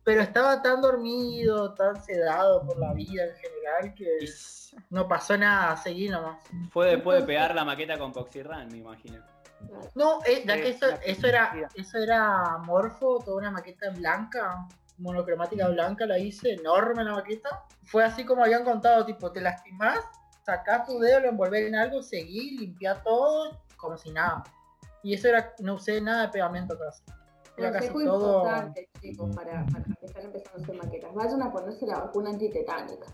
[0.03, 4.19] Pero estaba tan dormido, tan sedado por la vida en general que
[4.89, 6.37] no pasó nada, seguí nomás.
[6.71, 9.21] fue después de pegar la maqueta con Poxirran, me imagino.
[9.95, 14.67] No, eh, ya que eso, la eso era, eso era morfo, toda una maqueta blanca,
[14.99, 17.63] monocromática blanca la hice, enorme la maqueta.
[17.83, 19.99] Fue así como habían contado, tipo, te lastimás,
[20.47, 24.43] sacás tu dedo, lo envolvés en algo, seguí, limpiá todo, como si nada.
[25.03, 27.03] Y eso era, no usé nada de pegamento casi.
[27.57, 28.43] Era casi todo.
[28.43, 31.13] importante, chicos, para, para están empezando a hacer maquetas.
[31.13, 33.07] Vayan a ponerse la vacuna antitetánica.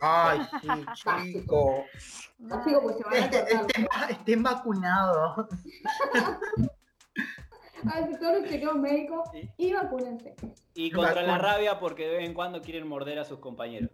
[0.00, 1.84] Ay, sí, chico.
[2.50, 3.60] Así como se van a Este- cortar.
[3.70, 5.46] Estén estén vacunados.
[7.82, 9.50] Los chequeos médicos Sí.
[9.56, 10.34] y vacúnense.
[10.74, 13.90] Y contra la rabia porque de vez en cuando quieren morder a sus compañeros.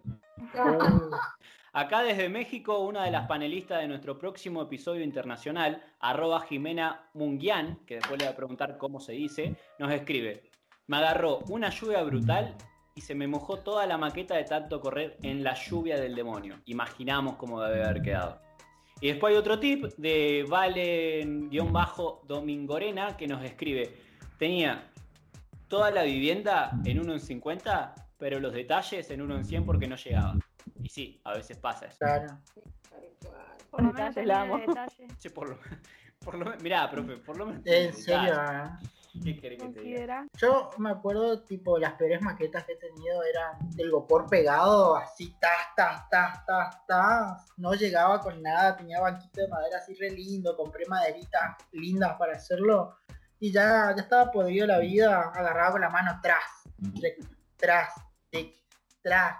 [1.76, 7.80] Acá desde México, una de las panelistas de nuestro próximo episodio internacional, arroba Jimena Munguian,
[7.84, 10.44] que después le voy a preguntar cómo se dice, nos escribe,
[10.86, 12.56] me agarró una lluvia brutal
[12.94, 16.62] y se me mojó toda la maqueta de tanto correr en la lluvia del demonio.
[16.64, 18.40] Imaginamos cómo debe haber quedado.
[19.02, 23.94] Y después hay otro tip de Valen-Domingorena que nos escribe,
[24.38, 24.90] tenía
[25.68, 29.86] toda la vivienda en 1 en 50, pero los detalles en 1 en 100 porque
[29.86, 30.36] no llegaba.
[30.82, 31.98] Y sí, a veces pasa eso.
[31.98, 32.38] Claro.
[33.70, 35.08] Por lo menos Detalle.
[35.18, 35.58] Che, por lo,
[36.20, 37.62] por lo mirá, profe, por lo menos.
[37.66, 38.70] En serio, ¿eh?
[39.22, 40.26] ¿Qué querés que te diga?
[40.36, 45.34] Yo me acuerdo, tipo, las peores maquetas que he tenido eran del gopor pegado, así,
[45.40, 47.46] tas, tas, tas, tas, tas.
[47.56, 52.34] No llegaba con nada, tenía banquito de madera así re lindo, compré maderitas lindas para
[52.34, 52.96] hacerlo.
[53.38, 56.64] Y ya, ya estaba podrido la vida, agarraba con la mano tras,
[57.56, 57.94] tras,
[58.30, 58.54] tic,
[59.02, 59.36] tras.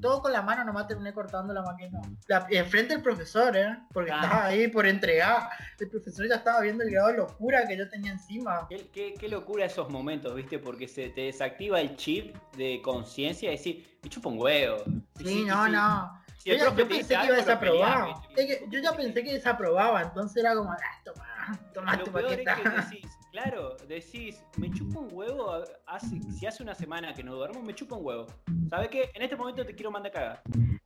[0.00, 1.98] Todo con la mano nomás terminé cortando la maqueta.
[2.28, 3.76] La, enfrente del profesor, ¿eh?
[3.92, 4.20] Porque Ah.
[4.22, 5.48] estaba ahí por entregar.
[5.78, 8.66] El profesor ya estaba viendo el grado de locura que yo tenía encima.
[8.68, 10.58] Qué, qué- qué locura esos momentos, ¿viste?
[10.58, 14.76] Porque se te desactiva el chip de conciencia y decir, me chupa un huevo.
[15.18, 16.22] Sí, y no, si- no.
[16.38, 20.02] si Yo, ya- yo pensé que iba peleás, Es que yo ya pensé que desaprobaba,
[20.02, 24.70] entonces era como, ah, toma, toma Lo tu peor es que decís, claro, decís, me
[24.70, 28.26] chupa un huevo, hace, si hace una semana que no duermo, me chupa un huevo.
[28.68, 29.10] ¿Sabes qué?
[29.14, 30.42] En este momento te quiero mandar a cagar.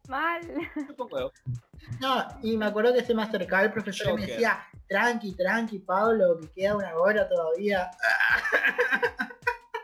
[0.09, 0.41] Mal.
[0.77, 1.33] Me chupa un huevo.
[2.01, 5.81] No, y me acuerdo que se me acercaba el profesor y me decía, tranqui, tranqui,
[5.81, 7.91] Pablo, que queda una hora todavía.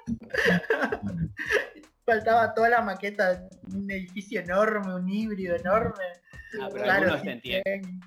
[2.06, 6.04] Faltaba toda la maqueta, un edificio enorme, un híbrido enorme.
[6.60, 8.00] Ah, pero Claro, algunos sí, te entienden.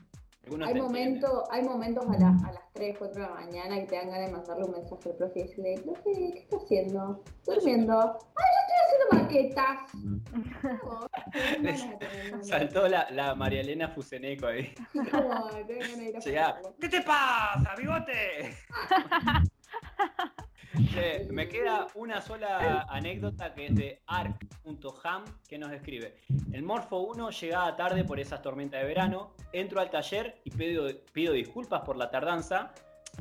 [0.66, 3.96] Hay momentos, hay momentos a, la- a las 3, 4 de la mañana que te
[3.96, 7.24] dan ganas de mandarle un mensaje al profe y decirle, profe, ¿qué está haciendo?
[7.46, 8.20] Durmiendo.
[8.36, 9.78] ¡Ay, yo estoy haciendo maquetas!
[12.48, 14.74] Saltó la, la María Elena Fuseneco ahí.
[16.18, 16.76] Hacerlo.
[16.80, 18.56] ¿Qué te pasa, bigote?
[20.92, 26.16] Che, me queda una sola anécdota que es de arc.ham que nos escribe.
[26.52, 30.88] El Morfo 1 llegaba tarde por esas tormentas de verano, entro al taller y pido,
[31.12, 32.74] pido disculpas por la tardanza,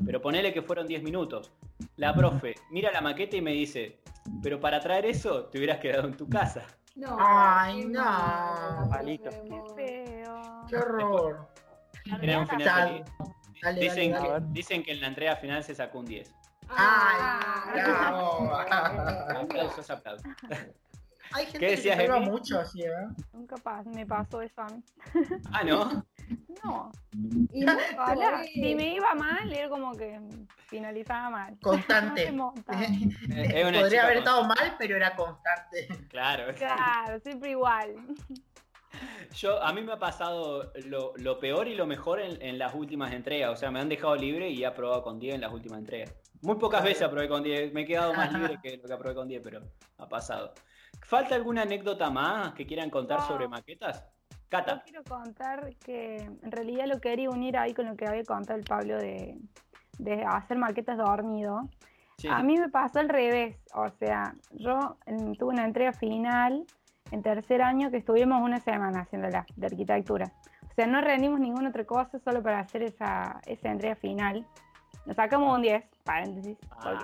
[0.03, 1.51] pero ponele que fueron 10 minutos.
[1.97, 3.99] La profe mira la maqueta y me dice,
[4.41, 6.65] pero para traer eso te hubieras quedado en tu casa.
[6.95, 8.87] No, Ay, no.
[8.89, 9.29] Palito.
[9.29, 10.41] Qué feo.
[10.69, 11.47] Qué horror.
[12.21, 13.13] Era un final Dale, feliz.
[13.61, 16.33] dale, Dicen, dale, que, dicen que en la entrega final se sacó un 10.
[16.69, 18.53] Ay, bravo.
[19.41, 20.27] Aplausos, aplausos.
[21.31, 22.91] Hay gente ¿Qué que se salva mucho así, ¿eh?
[23.33, 24.83] Nunca pas- me pasó eso a mí.
[25.51, 26.05] Ah, ¿no?
[26.63, 26.91] No.
[27.53, 28.43] Y Ojalá.
[28.43, 30.19] Si me iba mal, era como que
[30.67, 31.57] finalizaba mal.
[31.61, 32.31] Constante.
[32.31, 35.87] No una Podría chica haber estado mal, pero era constante.
[36.09, 36.53] Claro.
[36.55, 37.95] Claro, siempre igual.
[39.35, 42.75] Yo, a mí me ha pasado lo, lo peor y lo mejor en, en las
[42.75, 43.49] últimas entregas.
[43.51, 46.13] O sea, me han dejado libre y he aprobado con 10 en las últimas entregas.
[46.43, 47.73] Muy pocas veces aprobé con 10.
[47.73, 49.61] Me he quedado más libre que lo que aprobé con 10, pero
[49.97, 50.53] ha pasado.
[51.01, 53.27] ¿Falta alguna anécdota más que quieran contar No.
[53.27, 54.03] sobre maquetas?
[54.29, 54.83] Yo Cata.
[54.83, 58.65] quiero contar que en realidad lo quería unir ahí con lo que había contado el
[58.65, 59.35] Pablo de,
[59.97, 61.61] de hacer maquetas dormido.
[62.19, 62.27] Sí.
[62.27, 64.97] A mí me pasó al revés, o sea, yo
[65.39, 66.65] tuve una entrega final
[67.09, 70.31] en tercer año que estuvimos una semana haciéndola de arquitectura.
[70.69, 74.45] O sea, no rendimos ninguna otra cosa solo para hacer esa, esa entrega final.
[75.05, 77.03] Nos sacamos un 10, paréntesis, Vamos.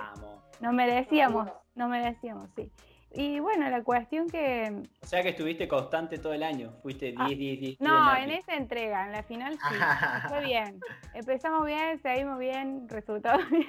[0.60, 2.70] nos merecíamos, nos merecíamos, sí.
[3.12, 4.84] Y bueno, la cuestión que...
[5.02, 6.70] O sea que estuviste constante todo el año.
[6.80, 7.60] Fuiste 10, Ah, 10, 10.
[7.60, 9.58] 10 No, en en esa entrega, en la final sí,
[10.28, 10.78] fue bien.
[11.12, 13.66] Empezamos bien, seguimos bien, resultado bien.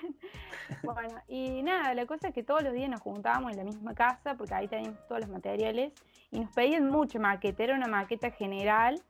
[0.84, 3.96] Bueno, y nada, la cosa es que todos los días nos juntábamos en la misma
[3.96, 5.92] casa, porque ahí teníamos todos los materiales,
[6.30, 9.02] y nos pedían mucho maqueta, era una maqueta general,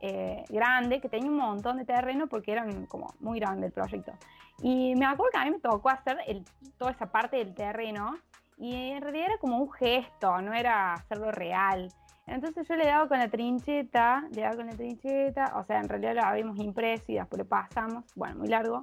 [0.00, 4.12] eh, grande, que tenía un montón de terreno, porque eran como muy grande el proyecto.
[4.62, 6.44] Y me acuerdo que a mí me tocó hacer el-
[6.78, 8.16] toda esa parte del terreno,
[8.56, 11.92] y en realidad era como un gesto, no era hacerlo real.
[12.26, 15.88] Entonces yo le daba con la trincheta, le daba con la trincheta, o sea, en
[15.88, 18.82] realidad lo habíamos impreso y después lo pasamos, bueno, muy largo.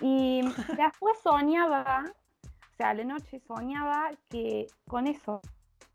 [0.00, 0.40] Y
[0.92, 2.04] después soñaba,
[2.44, 5.42] o sea, a la noche soñaba que con eso,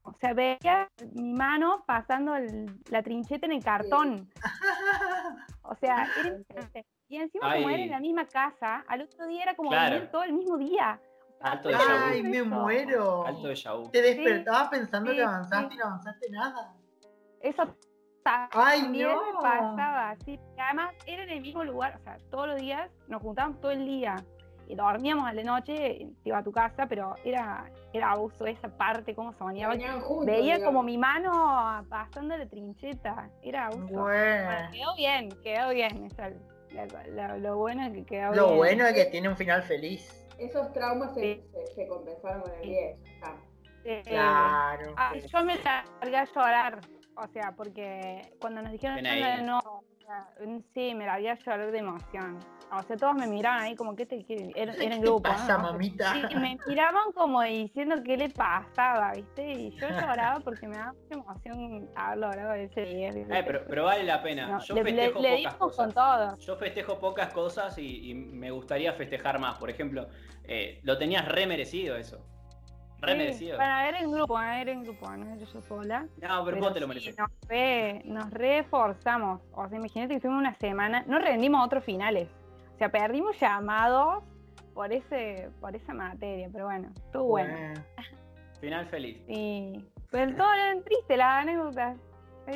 [0.04, 4.30] o sea, veía mi mano pasando el- la trincheta en el cartón.
[5.66, 6.38] O sea, era.
[7.14, 7.84] Y encima como era Ay.
[7.84, 9.94] en la misma casa, al otro día era como Claro.
[9.94, 11.00] venir todo el mismo día.
[11.42, 13.24] Alto de Ay, me muero.
[13.28, 13.92] Alto de vu.
[13.92, 15.76] Te despertabas pensando sí, que avanzaste sí.
[15.76, 16.74] y no avanzaste nada.
[17.40, 17.76] Eso
[18.24, 19.22] ta- Ay, también no.
[19.28, 20.40] me pasaba, sí.
[20.58, 23.86] Además era en el mismo lugar, o sea, todos los días nos juntábamos todo el
[23.86, 24.16] día
[24.68, 28.70] y dormíamos a la noche, te iba a tu casa, pero era, era abuso esa
[28.70, 29.74] parte, cómo soñaba.
[29.76, 30.66] Soñaban juntos, Veía digamos.
[30.66, 33.86] como mi mano pasando la trincheta, era abuso.
[34.02, 34.70] Bueno, Bueno.
[34.72, 36.06] quedó bien, quedó bien.
[36.06, 36.24] eso,
[36.74, 38.58] la- la- lo bueno es que quedó Lo bien.
[38.58, 40.26] bueno es que tiene un final feliz.
[40.40, 41.44] Esos traumas se, Sí.
[41.54, 42.98] se, se compensaron con el 10.
[43.22, 43.36] ya.
[43.86, 44.94] Eh, Claro.
[44.98, 46.80] Ah, yo me largué a llorar,
[47.16, 49.60] o sea, porque cuando nos dijeron Ven "No,
[50.06, 50.28] sea,
[50.74, 52.40] sí, me largué a llorar de emoción.
[52.72, 55.22] O sea, todos me miraban ahí como que te qué- era, era en ¿Qué grupo.
[55.24, 55.64] pasa, ¿no?
[55.74, 56.14] mamita?
[56.14, 59.52] Sí, me miraban como diciendo qué le pasaba, ¿viste?
[59.54, 63.10] Y yo lloraba porque me daba mucha emoción haber logrado ese día.
[63.10, 64.48] Eh, pero, pero vale la pena.
[64.48, 65.78] No, Yo le, festejo le pocas cosas.
[65.78, 66.38] con todo.
[66.40, 69.58] Yo festejo pocas cosas y, y me gustaría festejar más.
[69.60, 70.08] Por ejemplo,
[70.46, 72.26] eh, lo tenías re merecido eso.
[73.04, 73.58] Re Sí, merecido.
[73.58, 76.08] Bueno, era en grupo, era en grupo, no era yo sola.
[76.22, 77.18] No, pero vos te lo sí, mereces.
[77.18, 79.42] Nos, re, nos reforzamos.
[79.54, 82.30] O sea, imagínate que estuvimos una semana, no rendimos otros finales.
[82.74, 84.24] O sea, perdimos llamados
[84.74, 87.54] por ese, por esa materia, pero bueno, estuvo bueno.
[87.54, 87.84] Bueno.
[88.60, 89.22] Final feliz.
[89.28, 91.98] Y pero todo eran tristes las anécdotas.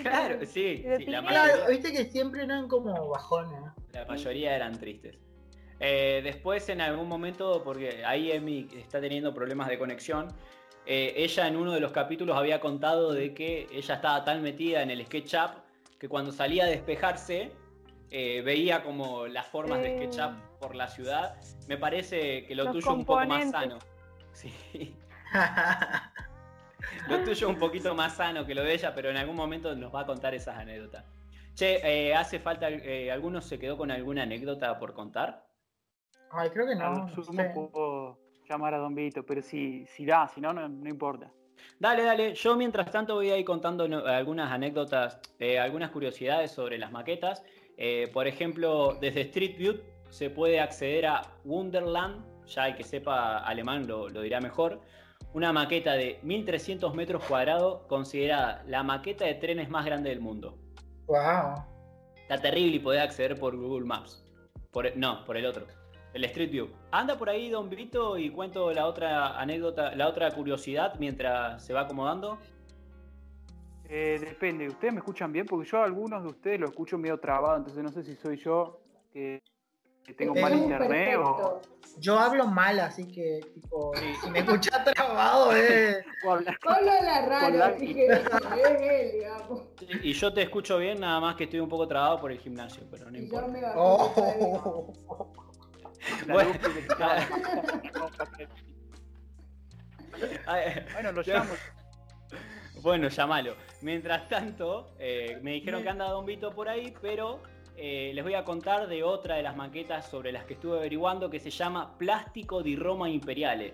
[0.02, 3.60] Claro, sí, sí, la mayoría, Claro, viste que siempre eran como bajones.
[3.94, 5.18] la mayoría eran tristes.
[5.80, 10.28] Eh, después, en algún momento, porque ahí Emi está teniendo problemas de conexión,
[10.86, 14.82] eh, ella en uno de los capítulos había contado de que ella estaba tan metida
[14.82, 15.52] en el SketchUp
[16.00, 17.52] que cuando salía a despejarse
[18.10, 19.98] eh, veía como las formas de.
[19.98, 21.36] SketchUp por la ciudad.
[21.68, 23.80] Me parece que lo Los tuyo un poco más sano.
[24.32, 24.96] Sí.
[27.10, 29.94] Lo tuyo un poquito más sano que lo de ella, pero en algún momento nos
[29.94, 31.06] va a contar esas anécdotas.
[31.54, 35.47] Che, eh, ¿hace falta, eh, alguno se quedó con alguna anécdota por contar?
[36.32, 36.92] Ay, creo que A no.
[36.94, 37.52] lo no sumo sé.
[37.54, 38.18] puedo
[38.50, 41.32] llamar a Don Vito, pero si, si da, si no, no, no importa.
[41.80, 42.34] Dale, dale.
[42.36, 46.92] Yo mientras tanto voy a ir contando no- algunas anécdotas, eh, algunas curiosidades sobre las
[46.92, 47.44] maquetas.
[47.78, 53.40] Eh, por ejemplo, desde Street View se puede acceder a Wonderland, ya el que sepa
[53.40, 54.80] alemán lo, lo dirá mejor.
[55.34, 60.58] Una maqueta de 1300 metros cuadrados, considerada la maqueta de trenes más grande del mundo.
[61.08, 61.56] Wow.
[62.16, 64.24] Está terrible y podés acceder por Google Maps.
[64.72, 65.66] Por, no, por el otro.
[66.18, 66.68] El Street View.
[66.92, 71.74] Anda por ahí, Don Vito, y cuento la otra anécdota, la otra curiosidad mientras se
[71.74, 72.40] va acomodando.
[73.90, 75.46] Eh, depende, ¿ustedes me escuchan bien?
[75.46, 78.36] Porque yo a algunos de ustedes lo escucho medio trabado, entonces no sé si soy
[78.38, 78.80] yo
[79.14, 79.42] que,
[80.04, 81.62] que tengo mal internet o,
[82.00, 83.92] Yo hablo mal, así que, tipo,
[84.24, 86.04] si me escuchas trabado, eh.
[86.66, 88.22] habla raro, la- así que es
[88.82, 89.62] él, digamos.
[90.02, 92.84] Y yo te escucho bien, nada más que estoy un poco trabado por el gimnasio,
[92.90, 93.48] pero no Y yo importa.
[93.52, 94.92] me Oh.
[95.08, 95.47] la
[96.28, 96.52] Bueno.
[100.94, 101.54] bueno, lo llamo.
[102.82, 103.56] Bueno, llamalo.
[103.82, 107.42] Mientras tanto, eh, me dijeron que anda Don Vito por ahí, pero
[107.76, 111.30] eh, les voy a contar de otra de las maquetas sobre las que estuve averiguando
[111.30, 113.74] que se llama Plástico di Roma Imperiale.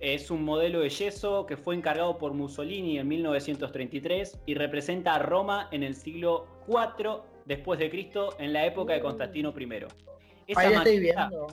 [0.00, 5.18] Es un modelo de yeso que fue encargado por Mussolini en 1933 y representa a
[5.20, 10.11] Roma en el siglo IV después de Cristo, en la época de Constantino I.
[10.46, 11.46] Esa Ahí estoy viendo.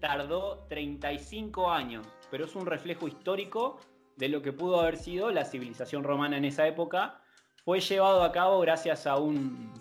[0.00, 3.78] tardó 35 años, pero es un reflejo histórico
[4.16, 7.20] de lo que pudo haber sido la civilización romana en esa época.
[7.64, 9.72] Fue llevado a cabo gracias a un...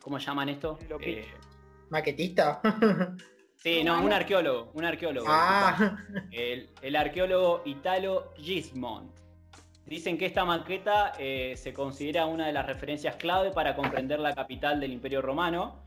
[0.00, 0.78] ¿Cómo llaman esto?
[1.00, 1.26] Eh,
[1.90, 2.60] Maquetista.
[3.56, 5.26] sí, no, un arqueólogo, un arqueólogo.
[5.30, 5.96] ah,
[6.32, 9.10] El, el arqueólogo Italo Gismond.
[9.86, 14.34] Dicen que esta maqueta eh, se considera una de las referencias clave para comprender la
[14.34, 15.82] capital del Imperio Romano.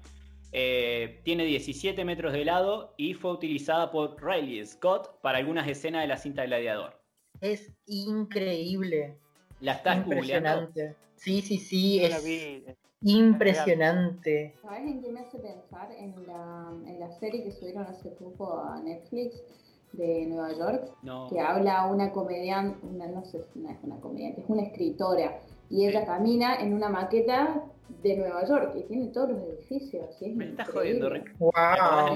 [0.57, 6.01] Eh, tiene 17 metros de lado y fue utilizada por Riley Scott para algunas escenas
[6.03, 6.97] de la cinta Gladiador.
[7.41, 9.17] es increíble.
[9.59, 10.61] ¿La estás googleando?
[10.63, 10.95] Impresionante.
[11.17, 12.63] Sí, sí, sí, la es vi.
[13.01, 14.55] impresionante.
[14.61, 15.91] ¿Sabes en qué me hace pensar?
[15.91, 19.43] En la, en la serie que subieron hace poco a Netflix
[19.91, 21.27] de Nueva York, No.
[21.29, 25.39] que habla una comediante, una, no sé si no es una comediante, es una escritora,
[25.69, 27.61] y ella camina en una maqueta
[28.01, 30.21] de Nueva York y tiene todos los edificios.
[30.21, 31.35] es Me estás jodiendo, Rick.
[31.37, 31.51] Wow.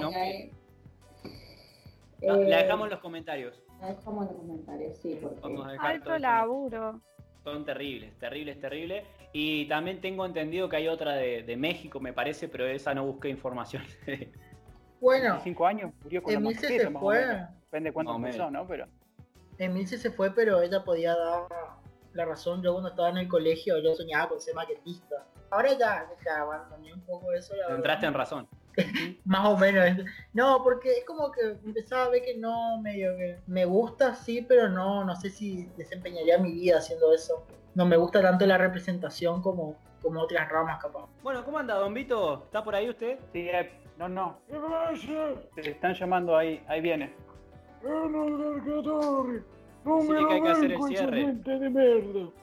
[0.01, 0.49] No, Eh,
[2.21, 3.63] la dejamos en los comentarios.
[3.79, 7.01] la dejamos en los comentarios, sí, porque Vamos a dejar todo Alto laburo.
[7.43, 9.05] Son terribles, terribles, terribles.
[9.31, 13.05] Y también tengo entendido que hay otra de, de México, me parece, pero esa no
[13.05, 13.83] busqué información.
[15.01, 17.19] Bueno, 25 años, murió con la se fue.
[17.63, 18.51] Depende de cuánto Más o empezó.
[18.51, 18.67] ¿no?
[18.67, 18.85] Pero
[19.57, 21.43] Emilce se fue, pero ella podía dar
[22.13, 22.61] la razón.
[22.61, 25.25] Yo cuando estaba en el colegio, yo soñaba con ser maquetista.
[25.51, 27.55] Ahora ya, ya abandoné un poco eso.
[27.55, 27.77] la verdad.
[27.77, 28.47] Entraste en razón.
[29.25, 30.05] Más o menos.
[30.33, 34.45] No, porque es como que empezaba a ver que no, medio que me gusta, sí,
[34.47, 37.45] pero no, no sé si desempeñaría mi vida haciendo eso.
[37.75, 41.07] No me gusta tanto la representación como, como otras ramas, capaz.
[41.21, 42.43] Bueno, ¿cómo anda, Don Vito?
[42.45, 43.19] ¿Está por ahí usted?
[43.33, 44.39] sí, eh, no, no.
[45.55, 47.13] Te están llamando ahí, ahí viene.
[50.01, 51.35] Sí, que hay que hacer el cierre.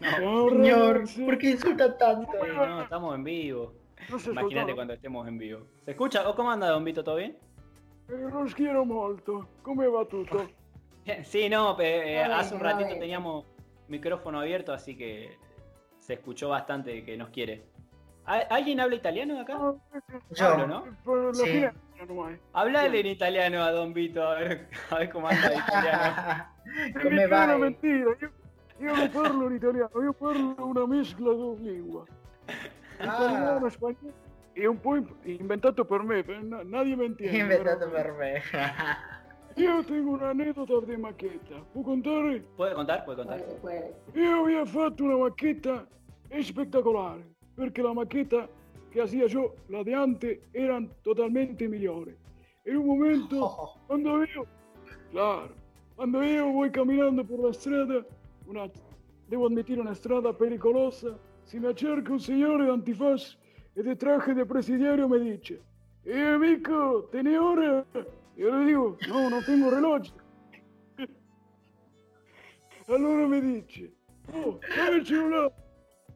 [0.00, 2.30] Señor, ¿por qué insulta tanto?
[2.32, 3.72] Sí, no, estamos en vivo.
[4.26, 5.60] Imagínate cuando estemos en vivo.
[5.84, 6.28] ¿Se escucha?
[6.28, 7.04] ¿O cómo anda, Don Vito?
[7.04, 7.36] ¿Todo bien?
[8.08, 9.48] Los quiero molto.
[9.62, 10.46] Come va tutto?
[11.24, 13.44] Sí, no, eh, hace un ratito teníamos
[13.88, 15.36] micrófono abierto, así que
[15.98, 17.64] se escuchó bastante que nos quiere.
[18.24, 19.58] ¿Al- ¿Alguien habla italiano de acá?
[19.58, 19.78] Yo.
[20.38, 20.84] Pablo, ¿no?
[21.42, 22.38] Per ormai.
[22.52, 26.46] Hablale en italiano a Don Vito, a ver, a ver cómo anda el italiano.
[27.04, 27.58] Una vai?
[27.60, 28.16] mentira.
[28.20, 28.30] Io,
[28.80, 32.04] io non parlo l'italiano, io parlo una mescla di lingua.
[33.00, 34.20] Italiano, Ah, spagnolo.
[34.52, 37.38] È un po' in- inventato per me, per- na- nadie me entiende.
[37.38, 38.42] inventato però- per me.
[39.56, 41.54] Io tengo un'aneddota di macchetta.
[41.72, 42.40] Può contare?
[42.56, 43.04] ¿Puede contar?
[43.04, 43.42] ¿Puede contar?
[43.60, 44.22] puede, puede.
[44.24, 45.86] Io vi ho fatto una macchetta
[46.40, 47.22] spettacolare,
[47.54, 48.46] perché la macchetta
[48.92, 52.14] che hacía yo, la de antes, eran totalmente migliori.
[52.64, 54.46] En un momento, Oh, cuando io,
[55.10, 55.54] claro,
[55.96, 58.04] quando io voy caminando por la strada,
[58.46, 58.70] una,
[59.28, 63.38] devo admitir una strada pericolosa, si me acerca un signore de antifaz
[63.74, 65.60] e de traje de presidiario me dice,
[66.04, 67.84] eh amico, ¿tenés hora?
[68.36, 70.02] Yo le digo, no, no tengo reloj.
[72.88, 73.92] Allora me dice,
[74.34, 75.61] oh, dame il cellulare.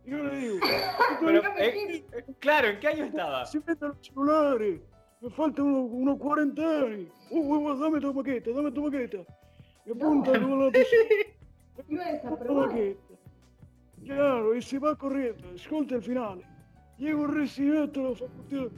[0.07, 0.59] Io le digo,
[1.21, 3.45] Pero, eh, eh, claro, ¿en qué año estaba?
[3.47, 4.81] si mette il cellulare,
[5.21, 7.09] mi falta uno, unos 40 anni.
[7.31, 9.19] Oh, oh, oh, dame tu maqueta, dame tu maqueta.
[9.85, 10.71] E punta con la
[11.89, 12.67] Iba a la desaprobar.
[12.69, 13.15] maqueta.
[14.05, 16.45] Chiaro, e si va correndo, ascolta il finale.
[16.99, 18.71] Llego il residente alla facoltà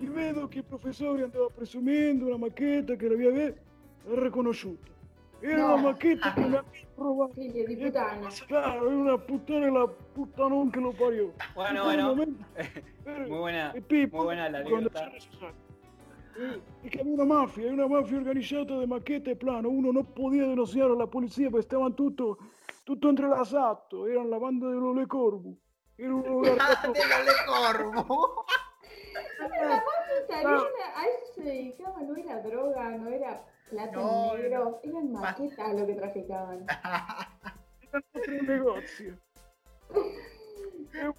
[0.00, 3.54] e vedo che il professore andava presumendo una maqueta che l'aveva ve-
[4.04, 4.90] riconosciuta.
[5.42, 5.74] Era No.
[5.74, 6.64] una maqueta che mi aveva
[6.94, 7.32] provato.
[7.34, 8.28] Figlio di puttana.
[8.46, 11.32] Claro, era una puttana la puttanón que lo parió.
[11.54, 12.02] Bueno, En bueno.
[12.12, 14.98] un momento, eh, Muy buena, e Pippo, muy buena la quando anécdota.
[15.00, 15.54] c'era necesario.
[16.38, 19.68] Eh, Es que había una mafia, hay una mafia organizzata de maquete plano.
[19.68, 22.38] Uno no podía denunciar a la policía porque estaban tutto,
[22.84, 24.06] tutto entrelazato.
[24.06, 25.58] Eran la banda de los Le Corbu.
[25.98, 26.52] Era un lugar
[26.82, 28.44] de lo de Corvo.
[30.26, 35.12] salió una- a eso se dedicaba, no era droga, no era plata No, negro, eran
[35.12, 36.66] Ma- maquetas lo que traficaban.
[37.92, 38.02] Era
[38.40, 39.18] un negozio.
[40.92, 41.12] E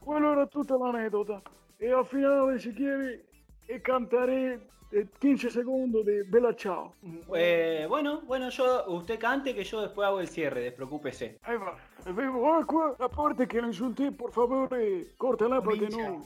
[0.00, 1.42] quello era tutta l'anedota.
[1.78, 3.22] E al finale, se chiedi,
[3.66, 6.94] e cantaré eh, 15 secondi di Bella Ciao.
[7.34, 11.38] Eh, bueno, bueno, yo, usted cante que yo después hago el cierre, despreocúpese.
[11.42, 11.76] Ahí va.
[12.12, 16.10] Vivo acqua, la parte che lo insulté, por favore, cortala perché Comincia.
[16.10, 16.24] no...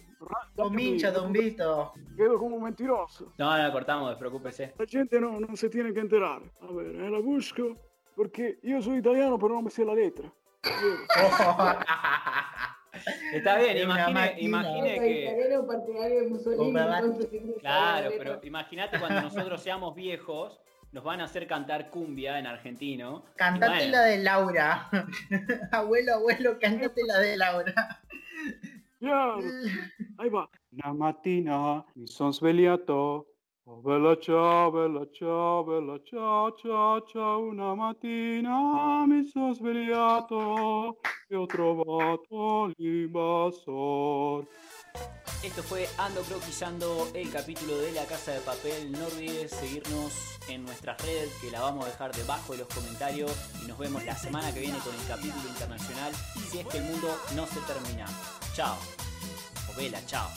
[0.54, 1.94] Don Mincha, Don Vito.
[2.14, 3.32] Quedo como un mentiroso.
[3.38, 4.74] No, no, cortamos, despreocúpese.
[4.76, 6.52] La gente no, non si tiene che enterare.
[6.60, 7.74] A ver, eh, la busco
[8.14, 10.30] perché io sono italiano però non mi sé la letra.
[13.32, 15.24] Está bien, imagine, imagine que...
[17.60, 20.60] Claro, la pero imagínate cuando nosotros seamos viejos,
[20.92, 23.24] nos van a hacer cantar cumbia en argentino.
[23.36, 24.88] Cantate bueno, la de Laura.
[25.72, 28.00] abuelo, abuelo, cantate la de Laura.
[28.98, 29.38] Chiaro.
[30.18, 30.48] Ahí va.
[30.72, 33.29] Una mattina mi son svegliato.
[33.72, 37.38] Oh bella ciao, bella ciao, bella ciao, ciao, ciao.
[37.38, 40.98] Una mattina mi son svegliato
[41.28, 44.44] e ho trovato l'invasor.
[45.44, 48.90] Esto fue Ando Croquisando, el capítulo de La Casa de Papel.
[48.90, 53.30] No olvides seguirnos en nuestras redes, que la vamos a dejar debajo de los comentarios.
[53.62, 56.12] Y nos vemos la semana que viene con el capítulo internacional.
[56.50, 57.06] Si es que el mundo
[57.36, 58.06] no se termina.
[58.52, 58.76] Chao.
[59.70, 60.28] O vela, chao.